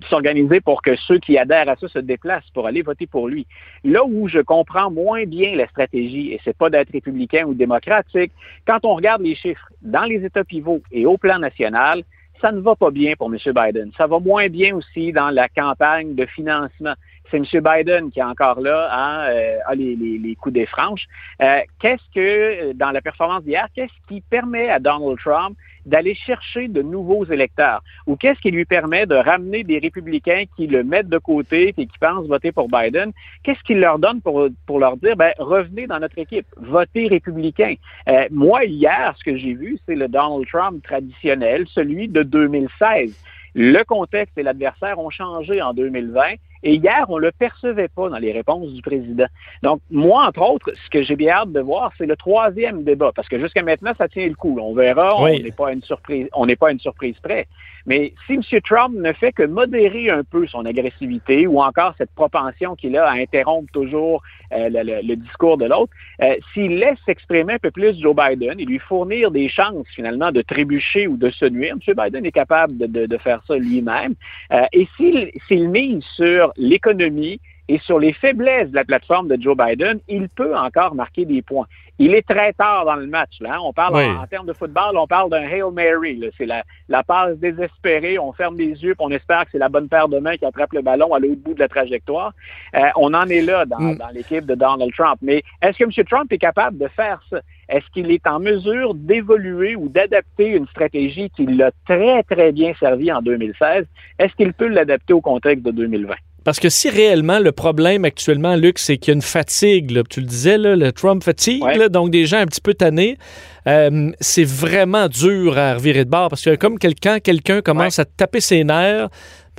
s'organiser 0.08 0.60
pour 0.60 0.82
que 0.82 0.96
ceux 0.96 1.18
qui 1.18 1.38
adhèrent 1.38 1.68
à 1.68 1.76
ça 1.76 1.88
se 1.88 1.98
déplacent 1.98 2.50
pour 2.54 2.66
aller 2.66 2.82
voter 2.82 3.06
pour 3.06 3.28
lui. 3.28 3.46
Là 3.84 4.04
où 4.04 4.28
je 4.28 4.40
comprends 4.40 4.90
moins 4.90 5.24
bien 5.24 5.54
la 5.56 5.66
stratégie, 5.68 6.32
et 6.32 6.40
c'est 6.44 6.56
pas 6.56 6.70
d'être 6.70 6.92
républicain 6.92 7.44
ou 7.46 7.54
démocratique, 7.54 8.32
quand 8.66 8.84
on 8.84 8.94
regarde 8.94 9.22
les 9.22 9.34
chiffres 9.34 9.68
dans 9.82 10.04
les 10.04 10.24
États 10.24 10.44
pivots 10.44 10.82
et 10.92 11.06
au 11.06 11.16
plan 11.16 11.38
national, 11.38 12.02
ça 12.40 12.52
ne 12.52 12.60
va 12.60 12.76
pas 12.76 12.90
bien 12.90 13.14
pour 13.16 13.32
M. 13.32 13.38
Biden. 13.46 13.90
Ça 13.96 14.06
va 14.06 14.20
moins 14.20 14.48
bien 14.48 14.76
aussi 14.76 15.12
dans 15.12 15.30
la 15.30 15.48
campagne 15.48 16.14
de 16.14 16.24
financement 16.26 16.94
c'est 17.30 17.36
M. 17.36 17.44
Biden 17.44 18.10
qui 18.10 18.20
est 18.20 18.24
encore 18.24 18.60
là, 18.60 18.88
hein, 18.92 19.30
euh, 19.30 19.58
a 19.66 19.74
les, 19.74 19.96
les, 19.96 20.34
coups 20.36 20.54
des 20.54 20.66
franches. 20.66 21.06
Euh, 21.42 21.60
qu'est-ce 21.80 22.02
que, 22.14 22.72
dans 22.72 22.90
la 22.90 23.00
performance 23.00 23.42
d'hier, 23.44 23.66
qu'est-ce 23.74 23.92
qui 24.08 24.20
permet 24.20 24.68
à 24.68 24.78
Donald 24.78 25.18
Trump 25.18 25.56
d'aller 25.86 26.14
chercher 26.14 26.68
de 26.68 26.82
nouveaux 26.82 27.24
électeurs? 27.24 27.82
Ou 28.06 28.16
qu'est-ce 28.16 28.40
qui 28.40 28.50
lui 28.50 28.64
permet 28.64 29.06
de 29.06 29.14
ramener 29.14 29.64
des 29.64 29.78
républicains 29.78 30.44
qui 30.56 30.66
le 30.66 30.84
mettent 30.84 31.08
de 31.08 31.18
côté 31.18 31.74
et 31.76 31.86
qui 31.86 31.98
pensent 32.00 32.26
voter 32.26 32.52
pour 32.52 32.68
Biden? 32.68 33.12
Qu'est-ce 33.42 33.62
qu'il 33.62 33.80
leur 33.80 33.98
donne 33.98 34.20
pour, 34.20 34.48
pour 34.66 34.78
leur 34.78 34.96
dire, 34.96 35.16
ben, 35.16 35.32
revenez 35.38 35.86
dans 35.86 36.00
notre 36.00 36.18
équipe, 36.18 36.46
votez 36.56 37.08
républicain? 37.08 37.74
Euh, 38.08 38.26
moi, 38.30 38.64
hier, 38.64 39.14
ce 39.18 39.24
que 39.24 39.36
j'ai 39.36 39.54
vu, 39.54 39.78
c'est 39.86 39.94
le 39.94 40.08
Donald 40.08 40.46
Trump 40.46 40.82
traditionnel, 40.82 41.66
celui 41.68 42.08
de 42.08 42.22
2016. 42.22 43.14
Le 43.54 43.82
contexte 43.82 44.36
et 44.38 44.42
l'adversaire 44.42 44.98
ont 44.98 45.10
changé 45.10 45.60
en 45.62 45.72
2020 45.72 46.34
et 46.62 46.74
hier, 46.74 47.04
on 47.08 47.16
ne 47.16 47.22
le 47.22 47.32
percevait 47.32 47.88
pas 47.88 48.08
dans 48.08 48.18
les 48.18 48.32
réponses 48.32 48.72
du 48.72 48.82
président. 48.82 49.26
Donc, 49.62 49.80
moi, 49.90 50.26
entre 50.26 50.42
autres, 50.42 50.72
ce 50.84 50.90
que 50.90 51.02
j'ai 51.02 51.16
bien 51.16 51.34
hâte 51.34 51.52
de 51.52 51.60
voir, 51.60 51.92
c'est 51.98 52.06
le 52.06 52.16
troisième 52.16 52.84
débat, 52.84 53.12
parce 53.14 53.28
que 53.28 53.38
jusqu'à 53.38 53.62
maintenant, 53.62 53.92
ça 53.96 54.08
tient 54.08 54.26
le 54.26 54.34
coup. 54.34 54.58
On 54.60 54.74
verra, 54.74 55.20
on 55.20 55.28
n'est 55.28 55.50
pas 55.52 55.72
une 55.72 55.82
surprise, 55.82 56.28
on 56.32 56.46
n'est 56.46 56.56
pas 56.56 56.72
une 56.72 56.80
surprise 56.80 57.16
près. 57.22 57.46
Mais 57.88 58.12
si 58.26 58.34
M. 58.34 58.42
Trump 58.62 58.94
ne 58.94 59.12
fait 59.14 59.32
que 59.32 59.42
modérer 59.44 60.10
un 60.10 60.22
peu 60.22 60.46
son 60.46 60.66
agressivité 60.66 61.46
ou 61.46 61.60
encore 61.62 61.94
cette 61.96 62.10
propension 62.10 62.76
qu'il 62.76 62.96
a 62.98 63.06
à 63.06 63.14
interrompre 63.14 63.72
toujours 63.72 64.22
euh, 64.52 64.68
le, 64.70 65.14
discours 65.16 65.56
de 65.56 65.64
l'autre, 65.64 65.92
euh, 66.22 66.36
s'il 66.52 66.78
laisse 66.78 66.98
s'exprimer 67.06 67.54
un 67.54 67.58
peu 67.58 67.70
plus 67.70 67.98
Joe 67.98 68.14
Biden 68.14 68.60
et 68.60 68.66
lui 68.66 68.78
fournir 68.78 69.30
des 69.30 69.48
chances 69.48 69.86
finalement 69.94 70.30
de 70.30 70.42
trébucher 70.42 71.06
ou 71.06 71.16
de 71.16 71.30
se 71.30 71.46
nuire, 71.46 71.74
M. 71.74 71.94
Biden 71.96 72.26
est 72.26 72.32
capable 72.32 72.76
de, 72.76 73.18
faire 73.18 73.40
ça 73.48 73.56
lui-même. 73.56 74.14
Euh, 74.52 74.66
et 74.72 74.86
s'il 74.96 75.70
mise 75.70 76.04
sur 76.14 76.52
l'économie 76.58 77.40
et 77.68 77.78
sur 77.78 77.98
les 77.98 78.12
faiblesses 78.12 78.70
de 78.70 78.74
la 78.74 78.84
plateforme 78.84 79.28
de 79.28 79.40
Joe 79.40 79.56
Biden, 79.56 79.98
il 80.08 80.28
peut 80.28 80.56
encore 80.56 80.94
marquer 80.94 81.24
des 81.24 81.40
points. 81.40 81.66
Il 81.98 82.14
est 82.14 82.26
très 82.26 82.52
tard 82.52 82.84
dans 82.84 82.94
le 82.94 83.06
match. 83.06 83.40
Là. 83.40 83.54
Hein. 83.54 83.58
On 83.62 83.72
parle 83.72 83.96
en, 83.96 84.26
termes 84.26 84.46
de 84.46 84.52
football, 84.52 84.96
on 84.96 85.06
parle 85.06 85.30
d'un 85.30 85.42
Hail 85.42 85.64
Mary. 85.72 86.22
C'est 86.36 86.46
la, 86.46 86.62
la, 86.88 87.02
passe 87.02 87.36
désespérée. 87.38 88.18
On 88.18 88.32
ferme 88.32 88.56
les 88.56 88.82
yeux, 88.82 88.94
on 88.98 89.10
espère 89.10 89.44
que 89.44 89.52
c'est 89.52 89.58
la 89.58 89.68
bonne 89.68 89.88
paire 89.88 90.08
de 90.08 90.18
mains 90.18 90.36
qui 90.36 90.44
attrape 90.44 90.72
le 90.72 90.82
ballon 90.82 91.12
à 91.12 91.18
l'autre 91.18 91.40
bout 91.42 91.54
de 91.54 91.60
la 91.60 91.68
trajectoire. 91.68 92.32
Euh, 92.76 92.88
on 92.96 93.14
en 93.14 93.26
est 93.26 93.42
là 93.42 93.64
dans, 93.64 93.80
mm. 93.80 93.96
dans 93.96 94.08
l'équipe 94.08 94.46
de 94.46 94.54
Donald 94.54 94.92
Trump. 94.94 95.18
Mais 95.22 95.42
est-ce 95.62 95.78
que 95.78 95.84
M. 95.84 96.06
Trump 96.06 96.32
est 96.32 96.38
capable 96.38 96.78
de 96.78 96.88
faire 96.88 97.20
ça? 97.30 97.40
Est-ce 97.68 97.84
qu'il 97.92 98.10
est 98.10 98.26
en 98.26 98.40
mesure 98.40 98.94
d'évoluer 98.94 99.76
ou 99.76 99.88
d'adapter 99.88 100.48
une 100.48 100.66
stratégie 100.68 101.30
qui 101.30 101.46
l'a 101.46 101.70
très, 101.86 102.22
très 102.22 102.52
bien 102.52 102.72
servi 102.80 103.12
en 103.12 103.20
2016? 103.20 103.86
Est-ce 104.18 104.34
qu'il 104.34 104.52
peut 104.54 104.68
l'adapter 104.68 105.12
au 105.12 105.20
contexte 105.20 105.64
de 105.64 105.72
2020? 105.72 106.14
Parce 106.44 106.60
que 106.60 106.68
si 106.68 106.88
réellement 106.88 107.40
le 107.40 107.52
problème 107.52 108.04
actuellement, 108.04 108.56
Luc, 108.56 108.78
c'est 108.78 108.96
qu'il 108.96 109.10
y 109.10 109.14
a 109.14 109.16
une 109.16 109.22
fatigue, 109.22 110.02
tu 110.08 110.20
le 110.20 110.26
disais, 110.26 110.56
le 110.56 110.92
Trump 110.92 111.22
fatigue, 111.22 111.62
donc 111.90 112.10
des 112.10 112.26
gens 112.26 112.38
un 112.38 112.46
petit 112.46 112.60
peu 112.60 112.74
tannés, 112.74 113.18
euh, 113.66 114.10
c'est 114.20 114.44
vraiment 114.44 115.08
dur 115.08 115.58
à 115.58 115.74
revirer 115.74 116.04
de 116.04 116.10
bord 116.10 116.30
parce 116.30 116.42
que 116.42 116.54
comme 116.54 116.78
quelqu'un 116.78 117.20
quelqu'un 117.20 117.60
commence 117.60 117.98
à 117.98 118.06
taper 118.06 118.40
ses 118.40 118.64
nerfs, 118.64 119.08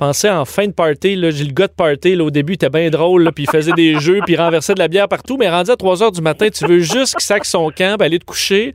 pensais 0.00 0.30
en 0.30 0.46
fin 0.46 0.66
de 0.66 0.72
party, 0.72 1.14
là, 1.14 1.30
j'ai 1.30 1.44
le 1.44 1.52
gars 1.52 1.66
de 1.66 1.72
party, 1.72 2.16
là, 2.16 2.24
au 2.24 2.30
début, 2.30 2.54
il 2.54 2.54
était 2.54 2.70
bien 2.70 2.88
drôle, 2.88 3.30
puis 3.32 3.44
il 3.44 3.50
faisait 3.50 3.72
des 3.72 4.00
jeux, 4.00 4.20
puis 4.24 4.32
il 4.32 4.40
renversait 4.40 4.72
de 4.72 4.78
la 4.78 4.88
bière 4.88 5.08
partout, 5.08 5.36
mais 5.36 5.50
rendu 5.50 5.70
à 5.70 5.76
3 5.76 5.96
h 5.96 6.14
du 6.14 6.22
matin, 6.22 6.48
tu 6.48 6.66
veux 6.66 6.78
juste 6.78 7.16
qu'il 7.16 7.24
saque 7.24 7.44
son 7.44 7.70
camp, 7.70 8.00
aller 8.00 8.18
te 8.18 8.24
coucher 8.24 8.72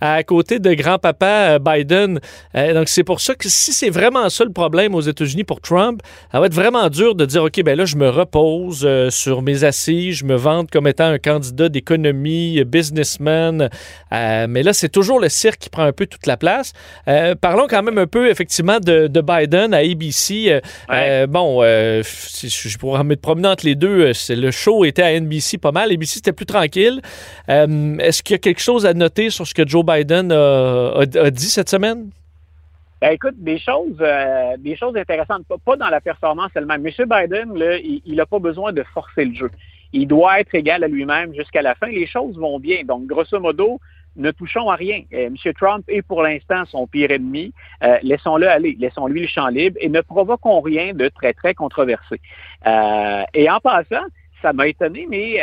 à 0.00 0.22
côté 0.24 0.58
de 0.58 0.74
grand-papa 0.74 1.26
euh, 1.26 1.58
Biden. 1.60 2.18
Euh, 2.56 2.74
donc, 2.74 2.88
c'est 2.88 3.04
pour 3.04 3.20
ça 3.20 3.36
que 3.36 3.48
si 3.48 3.72
c'est 3.72 3.88
vraiment 3.88 4.28
ça 4.28 4.44
le 4.44 4.50
problème 4.50 4.96
aux 4.96 5.00
États-Unis 5.00 5.44
pour 5.44 5.60
Trump, 5.60 6.00
ça 6.32 6.40
va 6.40 6.46
être 6.46 6.54
vraiment 6.54 6.88
dur 6.88 7.14
de 7.14 7.24
dire, 7.24 7.44
OK, 7.44 7.62
ben 7.62 7.78
là, 7.78 7.84
je 7.84 7.94
me 7.94 8.08
repose 8.08 8.82
euh, 8.84 9.10
sur 9.10 9.42
mes 9.42 9.62
assises, 9.62 10.16
je 10.16 10.24
me 10.24 10.34
vante 10.34 10.72
comme 10.72 10.88
étant 10.88 11.06
un 11.06 11.18
candidat 11.18 11.68
d'économie, 11.68 12.64
businessman. 12.64 13.68
mais 14.10 14.62
là, 14.64 14.72
c'est 14.72 14.88
toujours 14.88 15.20
le 15.20 15.28
cirque 15.28 15.60
qui 15.60 15.70
prend 15.70 15.84
un 15.84 15.92
peu 15.92 16.06
toute 16.06 16.26
la 16.26 16.36
place. 16.36 16.72
parlons 17.40 17.68
quand 17.68 17.84
même 17.84 17.98
un 17.98 18.08
peu, 18.08 18.28
effectivement, 18.28 18.80
de, 18.80 19.06
de 19.06 19.20
Biden 19.20 19.72
à 19.72 19.78
ABC. 19.78 20.60
Bon, 21.28 21.62
je 21.62 22.78
pourrais 22.78 23.04
me 23.04 23.16
promener 23.16 23.48
entre 23.48 23.66
les 23.66 23.74
deux. 23.74 24.12
Le 24.28 24.50
show 24.50 24.84
était 24.84 25.02
à 25.02 25.20
NBC 25.20 25.58
pas 25.58 25.72
mal. 25.72 25.92
NBC, 25.92 26.16
c'était 26.16 26.32
plus 26.32 26.46
tranquille. 26.46 27.00
Est-ce 27.48 28.22
qu'il 28.22 28.34
y 28.34 28.36
a 28.36 28.38
quelque 28.38 28.60
chose 28.60 28.86
à 28.86 28.94
noter 28.94 29.30
sur 29.30 29.46
ce 29.46 29.54
que 29.54 29.66
Joe 29.66 29.84
Biden 29.84 30.32
a, 30.32 31.30
dit 31.30 31.50
cette 31.50 31.68
semaine? 31.68 32.10
Ben, 33.00 33.12
écoute, 33.12 33.34
des 33.36 33.58
choses, 33.58 34.02
des 34.58 34.76
choses 34.76 34.96
intéressantes, 34.96 35.42
pas, 35.64 35.76
dans 35.76 35.88
la 35.88 36.00
performance 36.00 36.50
elle-même. 36.54 36.86
M. 36.86 36.92
Biden, 36.98 37.52
il 38.06 38.14
n'a 38.16 38.26
pas 38.26 38.38
besoin 38.38 38.72
de 38.72 38.82
forcer 38.94 39.24
le 39.24 39.34
jeu. 39.34 39.50
Il 39.92 40.08
doit 40.08 40.40
être 40.40 40.54
égal 40.56 40.82
à 40.82 40.88
lui-même 40.88 41.32
jusqu'à 41.34 41.62
la 41.62 41.76
fin. 41.76 41.86
Les 41.86 42.06
choses 42.06 42.36
vont 42.36 42.58
bien. 42.58 42.82
Donc, 42.84 43.06
grosso 43.06 43.38
modo, 43.38 43.80
ne 44.16 44.30
touchons 44.30 44.70
à 44.70 44.76
rien. 44.76 45.02
Euh, 45.12 45.26
M. 45.26 45.36
Trump 45.54 45.84
est 45.88 46.02
pour 46.02 46.22
l'instant 46.22 46.64
son 46.66 46.86
pire 46.86 47.10
ennemi. 47.10 47.52
Euh, 47.82 47.98
laissons-le 48.02 48.48
aller, 48.48 48.76
laissons-lui 48.78 49.22
le 49.22 49.26
champ 49.26 49.48
libre 49.48 49.76
et 49.80 49.88
ne 49.88 50.00
provoquons 50.00 50.60
rien 50.60 50.94
de 50.94 51.08
très, 51.08 51.32
très 51.32 51.54
controversé. 51.54 52.20
Euh, 52.66 53.22
et 53.34 53.50
en 53.50 53.60
passant, 53.60 54.04
ça 54.42 54.52
m'a 54.52 54.68
étonné, 54.68 55.06
mais 55.08 55.40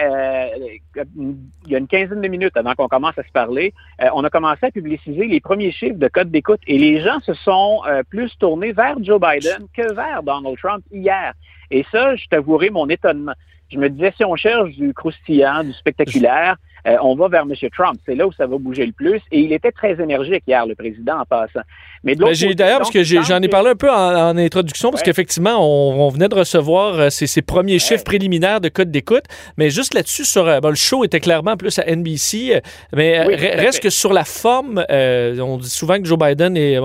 il 0.96 1.72
y 1.72 1.75
a 1.75 1.78
une 1.80 1.88
quinzaine 1.88 2.22
de 2.22 2.28
minutes 2.28 2.56
avant 2.56 2.75
qu'on 2.75 2.88
commence 2.88 3.18
à 3.18 3.24
se 3.24 3.32
parler, 3.32 3.74
on 4.13 4.24
a 4.24 4.30
commencé 4.30 4.68
à 4.68 4.70
publiciser 4.70 5.25
les 5.25 5.40
premiers 5.40 5.72
chiffres 5.72 5.98
de 5.98 6.08
code 6.08 6.30
d'écoute 6.30 6.60
et 6.68 6.78
les 6.78 7.01
gens 7.01 7.20
se 7.22 7.34
sont 7.34 7.82
plus 8.12 8.32
tournés 8.38 8.74
vers 8.74 9.04
Joe 9.04 9.20
Biden 9.20 9.66
que 9.75 9.92
vers 9.96 10.22
Donald 10.22 10.56
Trump 10.60 10.84
hier. 10.92 11.34
Et 11.72 11.84
ça, 11.92 12.16
je 12.16 12.28
t'avouerai 12.28 12.70
mon 12.70 12.88
étonnement. 12.90 13.34
Je 13.72 13.80
me 13.80 13.90
disais, 13.90 14.13
si 14.18 14.24
on 14.24 14.36
cherche 14.36 14.70
du 14.75 14.94
croustillant, 14.94 15.63
du 15.63 15.74
spectaculaire, 15.74 16.58
euh, 16.88 16.98
on 17.04 17.16
va 17.16 17.28
vers 17.28 17.44
M. 17.44 17.54
Trump. 17.76 18.00
C'est 18.06 18.16
là 18.16 18.28
où 18.28 18.32
ça 18.34 18.48
va 18.48 18.58
bouger 18.58 18.86
le 18.86 18.92
plus. 18.92 19.22
Et 19.32 19.40
il 19.40 19.54
était 19.54 19.72
très 19.72 20.02
énergique 20.02 20.44
hier, 20.48 20.66
le 20.66 20.76
président, 20.76 21.20
en 21.20 21.26
passant. 21.26 21.62
Mais 22.04 22.16
ben, 22.16 22.34
D'ailleurs, 22.56 22.80
parce 22.80 22.92
que 22.92 23.04
j'en 23.04 23.42
ai, 23.42 23.48
parlé 23.48 23.72
un 23.72 23.76
peu 23.76 23.92
en, 23.92 24.36
introduction, 24.38 24.90
parce 24.90 25.04
qu'effectivement, 25.04 25.58
on, 25.60 26.10
venait 26.10 26.30
de 26.30 26.36
recevoir 26.36 26.96
euh, 27.00 27.10
ces, 27.10 27.42
premiers 27.42 27.80
chiffres 27.80 28.04
préliminaires 28.04 28.62
de 28.62 28.70
code 28.70 28.92
d'écoute. 28.92 29.26
Mais 29.58 29.70
juste 29.70 29.94
là-dessus, 29.94 30.26
sur 30.26 30.48
euh, 30.48 30.60
le 30.62 30.76
show 30.76 31.04
était 31.04 31.20
clairement 31.20 31.58
plus 31.58 31.78
à 31.80 31.84
NBC. 31.84 32.62
Mais 32.94 33.22
reste 33.22 33.82
que 33.82 33.90
sur 33.90 34.14
la 34.14 34.26
forme, 34.26 34.84
on 34.90 35.58
dit 35.58 35.70
souvent 35.70 35.98
que 36.00 36.06
Joe 36.06 36.18
Biden, 36.18 36.58
et 36.58 36.80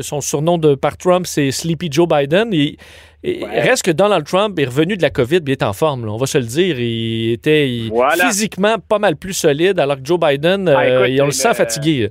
son 0.00 0.20
surnom 0.20 0.58
de, 0.58 0.74
par 0.74 0.96
Trump, 0.96 1.26
c'est 1.26 1.50
Sleepy 1.50 1.88
Joe 1.90 2.08
Biden. 2.08 2.52
Et, 2.54 2.76
Reste 3.24 3.84
que 3.84 3.92
Donald 3.92 4.26
Trump 4.26 4.58
est 4.58 4.64
revenu 4.64 4.96
de 4.96 5.02
la 5.02 5.10
COVID, 5.10 5.40
il 5.46 5.50
est 5.52 5.62
en 5.62 5.72
forme, 5.72 6.08
on 6.08 6.16
va 6.16 6.26
se 6.26 6.38
le 6.38 6.44
dire. 6.44 6.80
Il 6.80 7.32
était 7.32 7.88
physiquement 8.18 8.78
pas 8.80 8.98
mal 8.98 9.16
plus 9.16 9.41
solide, 9.42 9.78
alors 9.78 9.96
que 9.96 10.04
Joe 10.04 10.18
Biden, 10.18 10.68
ah, 10.68 10.82
euh, 10.82 11.18
on 11.20 11.26
le 11.26 11.32
sent 11.32 11.54
fatigué. 11.54 12.10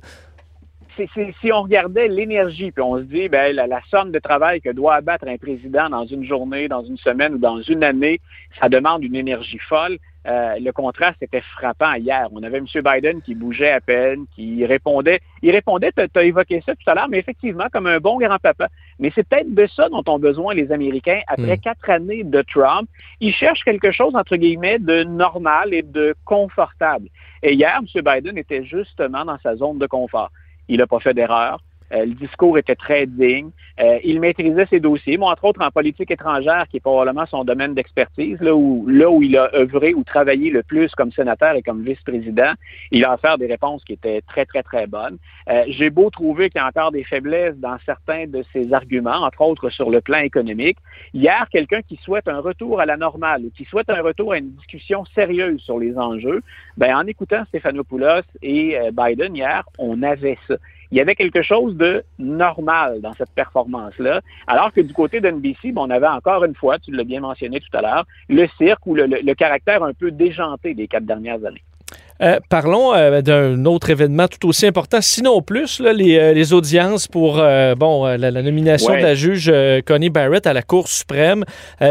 si 0.98 1.52
on 1.52 1.62
regardait 1.64 2.08
l'énergie, 2.08 2.72
puis 2.72 2.84
on 2.84 2.98
se 2.98 3.04
dit, 3.04 3.30
ben, 3.30 3.56
la, 3.56 3.68
la, 3.68 3.82
somme 3.90 4.12
de 4.12 4.20
travail 4.20 4.62
que 4.62 4.70
doit 4.70 4.96
abattre 4.96 5.26
un 5.28 5.38
président 5.38 5.90
dans 5.90 6.06
une 6.06 6.26
journée, 6.26 6.68
dans 6.68 6.84
une 6.84 6.98
semaine 6.98 7.36
ou 7.36 7.38
dans 7.38 7.62
une 7.62 7.84
année, 7.84 8.20
ça 8.60 8.70
demande 8.70 9.04
une 9.04 9.16
énergie 9.16 9.60
folle. 9.60 9.98
Euh, 10.28 10.60
le 10.60 10.72
contraste 10.72 11.22
était 11.22 11.42
frappant 11.42 11.94
hier. 11.94 12.28
On 12.32 12.44
avait 12.44 12.60
M. 12.60 12.66
Biden 12.76 13.22
qui 13.22 13.34
bougeait 13.34 13.72
à 13.72 13.82
peine, 13.82 14.26
qui 14.36 14.64
répondait. 14.66 15.20
Il 15.42 15.52
répondait, 15.52 15.92
tu 15.92 16.20
as 16.20 16.24
évoqué 16.24 16.62
ça 16.64 16.76
tout 16.76 16.90
à 16.90 16.94
l'heure, 16.94 17.10
mais 17.10 17.18
effectivement, 17.18 17.66
comme 17.72 17.88
un 17.88 18.00
bon 18.00 18.20
grand-papa. 18.20 18.68
Mais 19.02 19.12
c'est 19.14 19.28
peut-être 19.28 19.54
de 19.54 19.68
ça 19.68 19.90
dont 19.90 20.04
ont 20.08 20.20
besoin 20.20 20.54
les 20.54 20.72
Américains 20.72 21.20
après 21.28 21.58
hmm. 21.58 21.62
quatre 21.62 21.90
années 21.90 22.24
de 22.24 22.42
Trump. 22.44 22.88
Ils 23.20 23.34
cherchent 23.34 23.64
quelque 23.64 23.92
chose, 23.92 24.16
entre 24.16 24.38
guillemets, 24.38 24.78
de 24.80 25.04
normal 25.04 25.74
et 25.74 25.82
de 25.82 26.16
confortable. 26.24 27.08
Et 27.42 27.56
hier, 27.56 27.80
M. 27.80 28.02
Biden 28.02 28.38
était 28.38 28.64
justement 28.64 29.26
dans 29.26 29.40
sa 29.40 29.56
zone 29.56 29.80
de 29.80 29.88
confort. 29.88 30.30
Il 30.70 30.78
n'a 30.78 30.88
pas 30.88 31.00
fait 31.00 31.16
d'erreur. 31.16 31.60
Euh, 31.94 32.06
le 32.06 32.14
discours 32.14 32.58
était 32.58 32.76
très 32.76 33.06
digne. 33.06 33.50
Euh, 33.80 34.00
il 34.04 34.20
maîtrisait 34.20 34.66
ses 34.68 34.80
dossiers, 34.80 35.18
moi, 35.18 35.32
entre 35.32 35.46
autres 35.46 35.62
en 35.62 35.72
politique 35.72 36.12
étrangère, 36.12 36.66
qui 36.70 36.78
est 36.78 36.82
probablement 36.82 37.26
son 37.26 37.44
domaine 37.44 37.74
d'expertise, 37.74 38.40
là 38.42 38.56
où, 38.56 38.86
là 38.88 39.10
où 39.10 39.22
il 39.22 39.38
a 39.38 39.50
œuvré 39.54 39.94
ou 39.94 40.04
travaillé 40.04 40.50
le 40.50 40.64
plus 40.64 40.94
comme 40.96 41.12
sénateur 41.12 41.56
et 41.56 41.62
comme 41.62 41.84
vice-président. 41.84 42.54
Il 42.92 43.04
a 43.06 43.14
offert 43.14 43.38
des 43.38 43.48
réponses 43.48 43.84
qui 43.84 43.94
étaient 43.94 44.22
très, 44.22 44.46
très, 44.46 44.64
très 44.64 44.88
bonnes. 44.88 45.18
Euh, 45.50 45.64
j'ai 45.68 45.90
beau 45.90 46.10
trouver 46.10 46.50
qu'il 46.50 46.60
y 46.60 46.64
a 46.64 46.68
encore 46.68 46.92
des 46.92 47.04
faiblesses 47.04 47.58
dans 47.58 47.78
certains 47.86 48.28
de 48.28 48.44
ses 48.54 48.74
arguments, 48.74 49.22
entre 49.24 49.42
autres 49.42 49.70
sur 49.70 49.90
le 49.90 50.02
plan 50.02 50.20
économique. 50.20 50.78
Hier, 51.14 51.48
quelqu'un 51.52 51.82
qui 51.82 51.98
souhaite 51.98 52.28
un 52.28 52.40
retour 52.40 52.80
à 52.80 52.86
la 52.86 52.98
normale 52.98 53.46
ou 53.46 53.52
qui 53.52 53.66
souhaite 53.66 53.90
un 53.90 54.02
retour 54.02 54.34
à 54.34 54.38
une 54.38 54.52
discussion 54.52 55.04
sérieuse 55.16 55.62
sur 55.62 55.80
les 55.80 55.98
enjeux, 55.98 56.42
ben, 56.78 56.96
en 56.96 57.08
écoutant 57.08 57.44
Stéphanopoulos 57.46 58.24
et 58.42 58.78
Biden 58.94 59.36
hier, 59.36 59.64
on 59.78 60.02
avait 60.04 60.38
ça 60.48 60.56
il 60.92 60.98
y 60.98 61.02
avait 61.02 61.16
quelque 61.16 61.42
chose 61.42 61.76
de 61.78 62.04
normal 62.20 63.02
dans 63.02 63.14
cette 63.14 63.32
performance-là. 63.32 64.22
Alors 64.48 64.74
que 64.74 64.82
du 64.82 64.94
côté 64.94 65.22
d'NBC, 65.22 65.74
on 65.76 65.90
avait 65.90 66.08
encore 66.08 66.44
une 66.44 66.56
fois, 66.56 66.80
tu 66.80 66.92
l'as 66.92 67.06
bien 67.06 67.22
mentionné 67.22 67.60
tout 67.60 67.78
à 67.78 67.82
l'heure, 67.82 68.06
le 68.28 68.48
cirque 68.58 68.86
ou 68.86 68.96
le, 68.96 69.34
caractère 69.34 69.84
un 69.84 69.94
peu 69.94 70.12
déjanté 70.12 70.74
des 70.74 70.88
quatre 70.88 71.06
dernières 71.06 71.44
années. 71.46 71.64
Euh, 72.22 72.40
parlons 72.50 72.94
euh, 72.94 73.22
d'un 73.22 73.66
autre 73.66 73.90
événement 73.90 74.28
tout 74.28 74.48
aussi 74.48 74.68
important, 74.68 75.00
sinon 75.02 75.42
plus, 75.42 75.80
là, 75.80 75.92
les, 75.92 76.18
euh, 76.20 76.34
les, 76.34 76.54
audiences 76.54 77.08
pour 77.08 77.42
bon, 77.78 78.06
la, 78.06 78.32
nomination 78.32 78.94
de 78.94 79.02
la 79.02 79.16
juge 79.16 79.52
Connie 79.86 80.10
Barrett 80.10 80.46
à 80.46 80.54
la 80.54 80.62
Cour 80.62 80.88
suprême. 80.88 81.44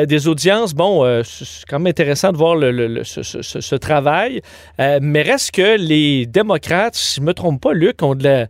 des 0.06 0.28
audiences, 0.28 0.75
bon, 0.75 1.22
c'est 1.25 1.64
quand 1.68 1.78
même 1.78 1.88
intéressant 1.88 2.32
de 2.32 2.37
voir 2.37 2.56
le, 2.56 3.02
ce, 3.04 3.22
ce, 3.22 3.42
ce, 3.42 3.75
travail, 3.76 4.40
mais 4.78 5.22
reste 5.22 5.52
que 5.52 5.76
les 5.76 6.26
démocrates, 6.26 6.94
si 6.94 7.16
je 7.16 7.20
ne 7.20 7.26
me 7.26 7.34
trompe 7.34 7.60
pas, 7.60 7.72
Luc, 7.72 8.02
ont 8.02 8.14
de 8.14 8.25
la 8.25 8.46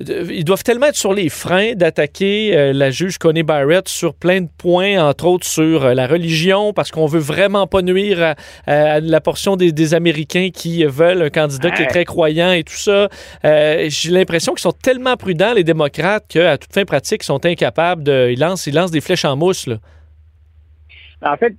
ils 0.00 0.44
doivent 0.44 0.62
tellement 0.62 0.86
être 0.86 0.96
sur 0.96 1.12
les 1.12 1.28
freins 1.28 1.72
d'attaquer 1.74 2.72
la 2.72 2.90
juge 2.90 3.18
Connie 3.18 3.42
Barrett 3.42 3.88
sur 3.88 4.14
plein 4.14 4.42
de 4.42 4.48
points, 4.56 5.02
entre 5.04 5.26
autres 5.26 5.46
sur 5.46 5.92
la 5.92 6.06
religion, 6.06 6.72
parce 6.72 6.92
qu'on 6.92 7.06
veut 7.06 7.18
vraiment 7.18 7.66
pas 7.66 7.82
nuire 7.82 8.36
à, 8.66 9.00
la 9.00 9.20
portion 9.20 9.56
des, 9.56 9.94
Américains 9.94 10.50
qui 10.52 10.84
veulent 10.84 11.17
un 11.22 11.30
candidat 11.30 11.70
qui 11.70 11.82
est 11.82 11.86
très 11.86 12.04
croyant 12.04 12.52
et 12.52 12.64
tout 12.64 12.74
ça. 12.74 13.08
Euh, 13.44 13.86
j'ai 13.88 14.10
l'impression 14.10 14.52
qu'ils 14.54 14.62
sont 14.62 14.72
tellement 14.72 15.16
prudents, 15.16 15.52
les 15.54 15.64
démocrates, 15.64 16.26
qu'à 16.28 16.58
toute 16.58 16.72
fin 16.72 16.84
pratique, 16.84 17.22
ils 17.22 17.26
sont 17.26 17.44
incapables 17.44 18.02
de... 18.02 18.30
Ils 18.30 18.40
lancent, 18.40 18.66
ils 18.66 18.74
lancent 18.74 18.90
des 18.90 19.00
flèches 19.00 19.24
en 19.24 19.36
mousse, 19.36 19.66
là. 19.66 19.76
En 21.20 21.36
fait, 21.36 21.54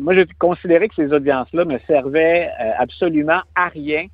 moi, 0.00 0.14
j'ai 0.14 0.26
considéré 0.38 0.88
que 0.88 0.94
ces 0.94 1.10
audiences-là 1.10 1.64
ne 1.64 1.78
servaient 1.86 2.50
absolument 2.78 3.40
à 3.54 3.68
rien 3.68 4.04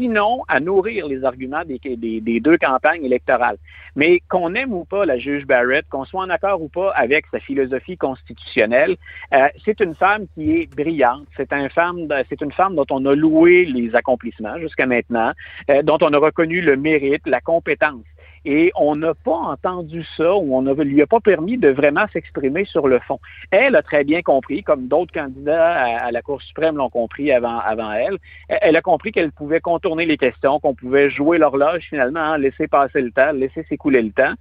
sinon 0.00 0.44
à 0.48 0.60
nourrir 0.60 1.06
les 1.06 1.24
arguments 1.24 1.62
des, 1.64 2.40
deux 2.40 2.56
campagnes 2.56 3.04
électorales. 3.04 3.58
Mais 3.96 4.20
qu'on 4.28 4.54
aime 4.54 4.72
ou 4.72 4.84
pas 4.84 5.04
la 5.04 5.18
juge 5.18 5.44
Barrett, 5.46 5.84
qu'on 5.90 6.06
soit 6.06 6.22
en 6.22 6.30
accord 6.30 6.62
ou 6.62 6.68
pas 6.68 6.90
avec 6.92 7.26
sa 7.30 7.38
philosophie 7.38 7.98
constitutionnelle, 7.98 8.96
euh, 9.34 9.48
c'est 9.64 9.80
une 9.80 9.94
femme 9.94 10.26
qui 10.34 10.52
est 10.52 10.74
brillante. 10.74 11.26
C'est 11.36 11.52
une 11.52 11.68
femme, 11.68 12.76
dont 12.76 12.86
on 12.90 13.04
a 13.04 13.14
loué 13.14 13.66
les 13.66 13.94
accomplissements 13.94 14.58
jusqu'à 14.58 14.86
maintenant, 14.86 15.32
euh, 15.70 15.82
dont 15.82 15.98
on 16.00 16.12
a 16.14 16.18
reconnu 16.18 16.62
le 16.62 16.76
mérite, 16.76 17.26
la 17.26 17.40
compétence 17.40 18.04
et 18.44 18.72
on 18.76 18.96
n'a 18.96 19.14
pas 19.14 19.32
entendu 19.32 20.04
ça 20.16 20.34
ou 20.34 20.56
on 20.56 20.62
ne 20.62 20.72
lui 20.82 21.02
a 21.02 21.06
pas 21.06 21.20
permis 21.20 21.58
de 21.58 21.68
vraiment 21.68 22.06
s'exprimer 22.12 22.64
sur 22.64 22.88
le 22.88 22.98
fond. 23.00 23.18
Elle 23.50 23.76
a 23.76 23.82
très 23.82 24.04
bien 24.04 24.22
compris, 24.22 24.62
comme 24.62 24.88
d'autres 24.88 25.12
candidats 25.12 25.72
à, 25.72 26.10
la 26.10 26.22
Cour 26.22 26.40
suprême 26.42 26.76
l'ont 26.76 26.90
compris 26.90 27.32
avant, 27.32 27.58
avant 27.58 27.92
elle, 27.92 28.18
elle 28.48 28.76
a 28.76 28.82
compris 28.82 29.12
qu'elle 29.12 29.32
pouvait 29.32 29.60
contourner 29.60 30.06
les 30.06 30.16
questions, 30.16 30.58
qu'on 30.60 30.74
pouvait 30.74 31.10
jouer 31.10 31.38
l'horloge 31.38 31.82
finalement, 31.88 32.20
hein, 32.20 32.38
laisser 32.38 32.68
passer 32.68 33.00
le 33.00 33.10
temps, 33.10 33.32
laisser 33.32 33.64
s'écouler 33.68 34.02
le 34.02 34.10
temps. 34.10 34.34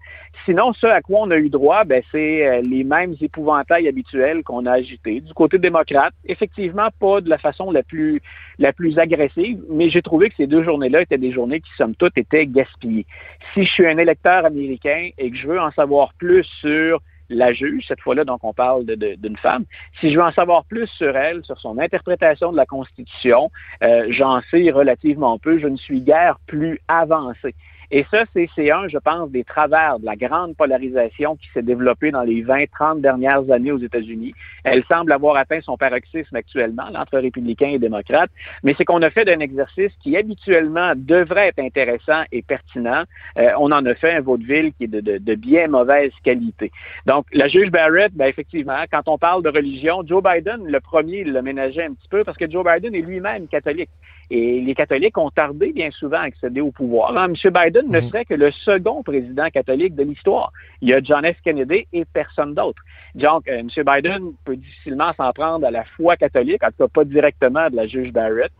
Sinon, 0.46 0.74
ce 0.74 0.88
à 0.88 1.01
quoi 1.01 1.20
on 1.22 1.32
a 1.32 1.38
eu 1.38 1.50
droit, 1.50 1.84
ben, 1.84 2.01
c'est 2.12 2.48
euh, 2.48 2.62
les 2.62 2.84
mêmes 2.84 3.15
épouvantails 3.20 3.88
habituels 3.88 4.44
qu'on 4.44 4.65
a 4.65 4.72
agités. 4.72 5.22
Du 5.22 5.34
côté 5.34 5.58
démocrate, 5.58 6.13
effectivement, 6.25 6.88
pas 7.00 7.22
de 7.22 7.29
la 7.29 7.38
façon 7.38 7.72
la 7.72 7.84
plus, 7.84 8.22
la 8.58 8.74
plus 8.74 8.98
agressive, 8.98 9.62
mais 9.70 9.89
j'ai 9.89 10.01
trouvé 10.01 10.29
que 10.29 10.36
ces 10.36 10.48
deux 10.48 10.63
journées-là 10.63 11.01
étaient 11.01 11.18
des 11.18 11.32
journées 11.32 11.60
qui, 11.60 11.70
somme 11.77 11.96
toute, 11.96 12.18
étaient 12.18 12.48
gaspillées. 12.48 13.06
Si 13.53 13.63
je 13.63 13.72
suis 13.72 13.86
un 13.89 13.98
électeur 13.98 14.46
américain 14.46 15.10
et 15.17 15.31
que 15.31 15.38
je 15.38 15.48
veux 15.48 15.60
en 15.60 15.72
savoir 15.72 16.13
plus 16.13 16.46
sur 16.62 17.01
la 17.29 17.53
juge, 17.53 17.86
cette 17.88 18.01
fois-là, 18.01 18.24
donc 18.24 18.43
on 18.43 18.53
parle 18.53 18.86
d'une 18.86 19.38
femme, 19.38 19.65
si 20.00 20.12
je 20.12 20.17
veux 20.17 20.24
en 20.24 20.31
savoir 20.31 20.65
plus 20.65 20.88
sur 20.88 21.15
elle, 21.15 21.43
sur 21.46 21.60
son 21.60 21.77
interprétation 21.77 22.51
de 22.51 22.58
la 22.58 22.65
Constitution, 22.65 23.51
euh, 23.84 24.08
j'en 24.10 24.41
sais 24.50 24.72
relativement 24.72 25.38
peu, 25.38 25.60
je 25.60 25.67
ne 25.67 25.77
suis 25.77 26.01
guère 26.01 26.39
plus 26.48 26.79
avancé. 26.88 27.53
Et 27.91 28.05
ça, 28.12 28.24
c'est 28.34 28.72
un, 28.72 28.88
je 28.88 28.98
pense, 28.98 29.31
des 29.31 29.43
travers 29.43 30.00
de 30.00 30.05
la 30.05 30.15
grande 30.15 30.55
polarisation 30.55 31.36
qui 31.38 31.50
s'est 31.53 31.63
développée 31.63 32.12
dans 32.12 32.22
les 32.22 32.43
20-30 32.43 33.01
dernières 33.01 33.50
années 33.51 33.72
aux 33.72 33.79
États-Unis. 33.79 34.34
Elle 34.63 34.84
semble 34.86 35.12
avoir 35.12 35.36
atteint 35.38 35.62
son 35.62 35.77
paroxysme 35.77 36.36
actuellement, 36.36 36.84
entre 36.96 37.17
républicains 37.17 37.69
et 37.69 37.79
démocrates, 37.79 38.29
mais 38.63 38.75
c'est 38.77 38.86
qu'on 38.86 39.01
a 39.01 39.10
fait 39.10 39.25
d'un 39.25 39.39
exercice 39.39 39.91
qui 40.03 40.15
habituellement 40.15 40.93
devrait 40.96 41.48
être 41.48 41.60
intéressant 41.60 42.24
et 42.31 42.41
pertinent. 42.41 43.03
Euh, 43.38 43.51
on 43.58 43.72
en 43.72 43.86
a 43.86 43.96
fait 43.96 44.13
un 44.13 44.22
vaudeville 44.22 44.72
qui 44.74 44.84
est 44.84 44.88
de, 44.88 45.01
de, 45.01 45.17
de, 45.17 45.36
bien 45.36 45.67
mauvaise 45.67 46.12
qualité. 46.24 46.72
Donc, 47.05 47.25
la 47.34 47.48
juge 47.48 47.72
Barrett, 47.72 48.13
ben, 48.13 48.27
effectivement, 48.27 48.84
quand 48.91 49.08
on 49.08 49.17
parle 49.17 49.43
de 49.43 49.50
religion, 49.50 50.03
Joe 50.05 50.22
Biden, 50.24 50.65
le 50.65 50.79
premier, 50.79 51.22
il 51.22 51.34
l'a 51.34 51.41
ménagé 51.41 51.84
un 51.84 51.93
petit 51.93 52.10
peu 52.10 52.24
parce 52.24 52.38
que 52.38 52.50
Joe 52.50 52.63
Biden 52.63 52.93
est 52.93 53.01
lui-même 53.01 53.48
catholique. 53.48 53.89
Et 54.32 54.62
les 54.62 54.76
catholiques 54.76 55.18
ont 55.18 55.32
tardé 55.32 55.72
bien 55.72 55.90
souvent 55.92 56.18
à 56.18 56.24
accéder 56.24 56.62
au 56.62 56.72
pouvoir. 56.72 57.16
M. 57.18 57.34
Biden 57.34 57.90
ne 57.90 58.00
mhm. 58.00 58.08
serait 58.10 58.26
que 58.26 58.36
le 58.36 58.52
second 58.52 59.02
président 59.02 59.50
catholique 59.50 59.96
de 59.96 60.04
l'histoire. 60.04 60.52
Il 60.82 60.90
y 60.90 60.94
a 60.94 61.02
John 61.02 61.26
F. 61.26 61.38
Kennedy 61.44 61.88
et 61.94 62.06
personne 62.06 62.54
d'autre. 62.54 62.82
Donc, 63.16 63.48
euh, 63.48 63.60
M. 63.60 63.70
Biden 63.78 64.34
peut 64.46 64.56
difficilement 64.56 65.12
s'en 65.18 65.32
prendre 65.34 65.66
à 65.66 65.72
la 65.72 65.84
foi 65.84 66.16
catholique, 66.16 66.64
en 66.64 66.68
tout 66.68 66.78
cas 66.80 66.88
pas 66.88 67.06
directement 67.06 67.70
de 67.70 67.76
la 67.76 67.88
juge 67.88 68.12
Barrett. 68.12 68.52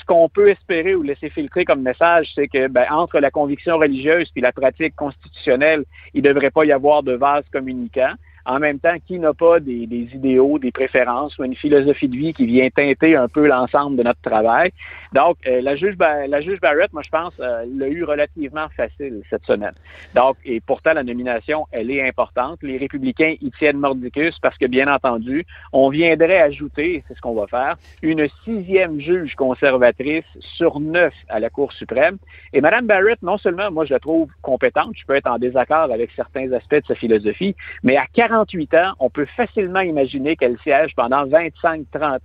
Ce 0.00 0.04
qu'on 0.06 0.28
peut 0.28 0.48
espérer 0.48 0.94
ou 0.94 1.02
laisser 1.02 1.28
filtrer 1.30 1.64
comme 1.64 1.82
message, 1.82 2.30
c'est 2.34 2.48
que 2.48 2.68
ben, 2.68 2.86
entre 2.90 3.18
la 3.18 3.30
conviction 3.30 3.76
religieuse 3.76 4.30
et 4.34 4.40
la 4.40 4.52
pratique 4.52 4.96
constitutionnelle, 4.96 5.84
il 6.14 6.22
ne 6.22 6.28
devrait 6.28 6.50
pas 6.50 6.64
y 6.64 6.72
avoir 6.72 7.02
de 7.02 7.12
vase 7.12 7.44
communicant. 7.52 8.12
En 8.48 8.58
même 8.60 8.78
temps, 8.78 8.96
qui 9.06 9.18
n'a 9.18 9.34
pas 9.34 9.60
des, 9.60 9.82
idéaux, 10.14 10.58
des 10.58 10.72
préférences 10.72 11.36
ou 11.36 11.44
une 11.44 11.54
philosophie 11.54 12.08
de 12.08 12.16
vie 12.16 12.32
qui 12.32 12.46
vient 12.46 12.70
teinter 12.70 13.14
un 13.14 13.28
peu 13.28 13.46
l'ensemble 13.46 13.96
de 13.98 14.02
notre 14.02 14.22
travail? 14.22 14.72
Donc, 15.12 15.36
euh, 15.46 15.60
la, 15.60 15.76
juge, 15.76 15.96
la 15.98 16.40
juge 16.40 16.58
Barrett, 16.58 16.90
moi, 16.94 17.02
je 17.04 17.10
pense, 17.10 17.34
euh, 17.40 17.66
l'a 17.76 17.88
eu 17.88 18.04
relativement 18.04 18.66
facile 18.74 19.20
cette 19.28 19.44
semaine. 19.44 19.74
Donc, 20.14 20.38
et 20.46 20.60
pourtant, 20.60 20.94
la 20.94 21.02
nomination, 21.02 21.66
elle 21.72 21.90
est 21.90 22.08
importante. 22.08 22.58
Les 22.62 22.78
républicains 22.78 23.34
y 23.38 23.50
tiennent 23.50 23.76
mordicus 23.76 24.38
parce 24.40 24.56
que, 24.56 24.64
bien 24.64 24.90
entendu, 24.90 25.44
on 25.74 25.90
viendrait 25.90 26.40
ajouter, 26.40 27.04
c'est 27.06 27.14
ce 27.14 27.20
qu'on 27.20 27.34
va 27.34 27.46
faire, 27.48 27.76
une 28.00 28.26
sixième 28.44 28.98
juge 28.98 29.34
conservatrice 29.34 30.24
sur 30.56 30.80
neuf 30.80 31.12
à 31.28 31.38
la 31.38 31.50
Cour 31.50 31.70
suprême. 31.74 32.16
Et 32.54 32.62
Mme 32.62 32.86
Barrett, 32.86 33.20
non 33.22 33.36
seulement, 33.36 33.70
moi, 33.70 33.84
je 33.84 33.92
la 33.92 34.00
trouve 34.00 34.30
compétente, 34.40 34.94
je 34.96 35.04
peux 35.04 35.16
être 35.16 35.30
en 35.30 35.38
désaccord 35.38 35.92
avec 35.92 36.10
certains 36.16 36.50
aspects 36.52 36.76
de 36.76 36.86
sa 36.86 36.94
philosophie, 36.94 37.54
mais 37.82 37.98
à 37.98 38.06
48 38.38 38.74
ans, 38.74 38.92
on 39.00 39.10
peut 39.10 39.26
facilement 39.36 39.80
imaginer 39.80 40.36
qu'elle 40.36 40.56
siège 40.62 40.94
pendant 40.94 41.26
25-30 41.26 41.78
ans. 42.02 42.18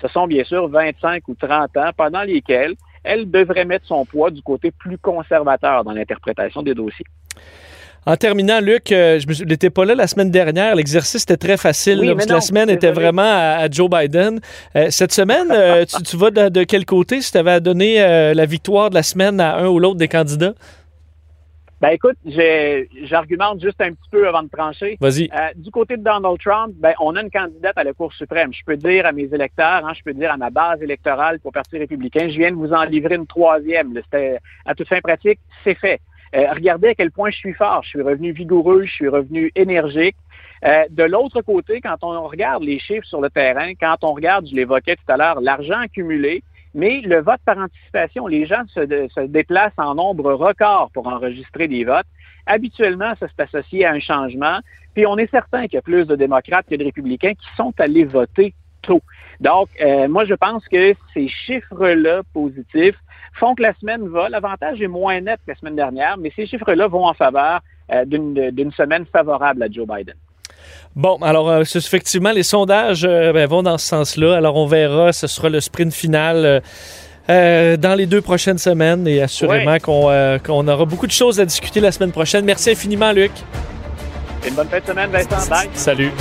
Ce 0.00 0.08
sont 0.08 0.26
bien 0.26 0.44
sûr 0.44 0.68
25 0.68 1.26
ou 1.28 1.34
30 1.34 1.76
ans 1.76 1.90
pendant 1.96 2.22
lesquels 2.22 2.74
elle 3.02 3.30
devrait 3.30 3.64
mettre 3.64 3.86
son 3.86 4.04
poids 4.04 4.30
du 4.30 4.42
côté 4.42 4.70
plus 4.70 4.98
conservateur 4.98 5.84
dans 5.84 5.92
l'interprétation 5.92 6.62
des 6.62 6.74
dossiers. 6.74 7.06
En 8.04 8.16
terminant, 8.16 8.60
Luc, 8.60 8.92
euh, 8.92 9.18
je 9.18 9.44
n'étais 9.44 9.70
pas 9.70 9.84
là 9.84 9.96
la 9.96 10.06
semaine 10.06 10.30
dernière. 10.30 10.76
L'exercice 10.76 11.24
était 11.24 11.36
très 11.36 11.56
facile. 11.56 11.98
la 12.00 12.40
semaine 12.40 12.70
était 12.70 12.92
vraiment 12.92 13.22
à, 13.22 13.68
Joe 13.68 13.90
Biden. 13.90 14.38
Euh, 14.76 14.86
cette 14.90 15.12
semaine, 15.12 15.48
euh, 15.50 15.84
tu, 16.04 16.16
vas 16.16 16.30
de, 16.30 16.62
quel 16.62 16.84
côté 16.84 17.20
si 17.20 17.32
tu 17.32 17.38
avais 17.38 17.50
à 17.50 17.60
donner 17.60 17.98
la 18.32 18.46
victoire 18.46 18.90
de 18.90 18.94
la 18.94 19.02
semaine 19.02 19.40
à 19.40 19.56
un 19.56 19.66
ou 19.66 19.80
l'autre 19.80 19.96
des 19.96 20.08
candidats? 20.08 20.54
Ben 21.80 21.90
écoute, 21.90 22.16
j'argumente 23.02 23.60
juste 23.60 23.80
un 23.82 23.90
petit 23.90 24.08
peu 24.10 24.26
avant 24.26 24.42
de 24.42 24.48
trancher. 24.48 24.96
Vas-y. 24.98 25.28
Euh, 25.34 25.48
du 25.56 25.70
côté 25.70 25.98
de 25.98 26.02
Donald 26.02 26.38
Trump, 26.42 26.72
ben 26.76 26.94
on 27.00 27.14
a 27.16 27.20
une 27.20 27.30
candidate 27.30 27.76
à 27.76 27.84
la 27.84 27.92
Cour 27.92 28.12
suprême. 28.14 28.50
Je 28.54 28.64
peux 28.64 28.78
dire 28.78 29.04
à 29.04 29.12
mes 29.12 29.24
électeurs, 29.24 29.84
hein, 29.86 29.92
je 29.94 30.02
peux 30.02 30.14
dire 30.14 30.32
à 30.32 30.38
ma 30.38 30.48
base 30.48 30.80
électorale 30.80 31.38
pour 31.40 31.52
Parti 31.52 31.76
républicain, 31.76 32.28
je 32.30 32.38
viens 32.38 32.50
de 32.50 32.56
vous 32.56 32.72
en 32.72 32.84
livrer 32.84 33.16
une 33.16 33.26
troisième. 33.26 33.92
C'était 34.04 34.38
à 34.64 34.74
toute 34.74 34.88
fin 34.88 35.00
pratique, 35.00 35.38
c'est 35.64 35.74
fait. 35.74 36.00
Euh, 36.34 36.50
regardez 36.52 36.88
à 36.88 36.94
quel 36.94 37.10
point 37.10 37.30
je 37.30 37.36
suis 37.36 37.52
fort. 37.52 37.82
Je 37.82 37.90
suis 37.90 38.02
revenu 38.02 38.32
vigoureux, 38.32 38.84
je 38.84 38.92
suis 38.92 39.08
revenu 39.08 39.52
énergique. 39.54 40.16
Euh, 40.64 40.84
de 40.90 41.04
l'autre 41.04 41.42
côté, 41.42 41.82
quand 41.82 41.96
on 42.02 42.26
regarde 42.26 42.62
les 42.62 42.78
chiffres 42.78 43.06
sur 43.06 43.20
le 43.20 43.28
terrain, 43.28 43.74
quand 43.74 43.96
on 44.02 44.14
regarde, 44.14 44.46
je 44.48 44.54
l'évoquais 44.54 44.96
tout 44.96 45.12
à 45.12 45.16
l'heure, 45.16 45.40
l'argent 45.40 45.80
accumulé, 45.80 46.42
mais 46.76 47.00
le 47.00 47.22
vote 47.22 47.40
par 47.46 47.56
anticipation, 47.56 48.26
les 48.26 48.44
gens 48.44 48.62
se, 48.68 49.26
déplacent 49.26 49.72
en 49.78 49.94
nombre 49.94 50.34
record 50.34 50.90
pour 50.92 51.06
enregistrer 51.08 51.68
des 51.68 51.84
votes. 51.84 52.06
Habituellement, 52.44 53.14
ça 53.18 53.26
s'est 53.28 53.42
associé 53.42 53.86
à 53.86 53.92
un 53.92 53.98
changement. 53.98 54.58
Puis 54.94 55.06
on 55.06 55.16
est 55.16 55.30
certain 55.30 55.62
qu'il 55.62 55.74
y 55.74 55.78
a 55.78 55.82
plus 55.82 56.06
de 56.06 56.14
démocrates 56.14 56.66
que 56.70 56.76
de 56.76 56.84
républicains 56.84 57.32
qui 57.32 57.46
sont 57.56 57.72
allés 57.78 58.04
voter 58.04 58.54
tôt. 58.82 59.00
Donc, 59.40 59.68
euh, 59.80 60.06
moi, 60.06 60.26
je 60.26 60.34
pense 60.34 60.68
que 60.68 60.94
ces 61.14 61.28
chiffres-là 61.28 62.22
positifs 62.34 62.98
font 63.32 63.54
que 63.54 63.62
la 63.62 63.72
semaine 63.74 64.06
va. 64.08 64.28
L'avantage 64.28 64.80
est 64.82 64.86
moins 64.86 65.18
net 65.20 65.40
que 65.46 65.52
la 65.52 65.56
semaine 65.56 65.76
dernière, 65.76 66.18
mais 66.18 66.30
ces 66.36 66.46
chiffres-là 66.46 66.88
vont 66.88 67.06
en 67.06 67.14
faveur 67.14 67.60
euh, 67.90 68.04
d'une 68.04 68.72
semaine 68.72 69.06
favorable 69.06 69.62
à 69.62 69.70
Joe 69.70 69.86
Biden. 69.88 70.14
Bon, 70.94 71.18
alors 71.20 71.50
euh, 71.50 71.62
effectivement, 71.62 72.32
les 72.32 72.42
sondages 72.42 73.06
euh, 73.08 73.32
ben, 73.32 73.46
vont 73.46 73.62
dans 73.62 73.76
ce 73.76 73.86
sens-là. 73.86 74.34
Alors 74.34 74.56
on 74.56 74.66
verra, 74.66 75.12
ce 75.12 75.26
sera 75.26 75.48
le 75.48 75.60
sprint 75.60 75.92
final. 75.92 76.62
Euh, 77.28 77.76
dans 77.76 77.96
les 77.96 78.06
deux 78.06 78.20
prochaines 78.20 78.58
semaines 78.58 79.08
et 79.08 79.20
assurément 79.20 79.78
qu'on 79.80 80.68
aura 80.68 80.84
beaucoup 80.84 81.08
de 81.08 81.12
choses 81.12 81.40
à 81.40 81.44
discuter 81.44 81.80
la 81.80 81.90
semaine 81.90 82.12
prochaine. 82.12 82.44
Merci 82.44 82.70
infiniment, 82.70 83.10
Luc. 83.10 83.32
Une 84.46 84.54
bonne 84.54 84.68
fin 84.68 84.78
de 84.78 84.86
semaine, 84.86 85.10
Vincent. 85.10 85.50
Bye. 85.50 85.68
Salut. 85.74 86.12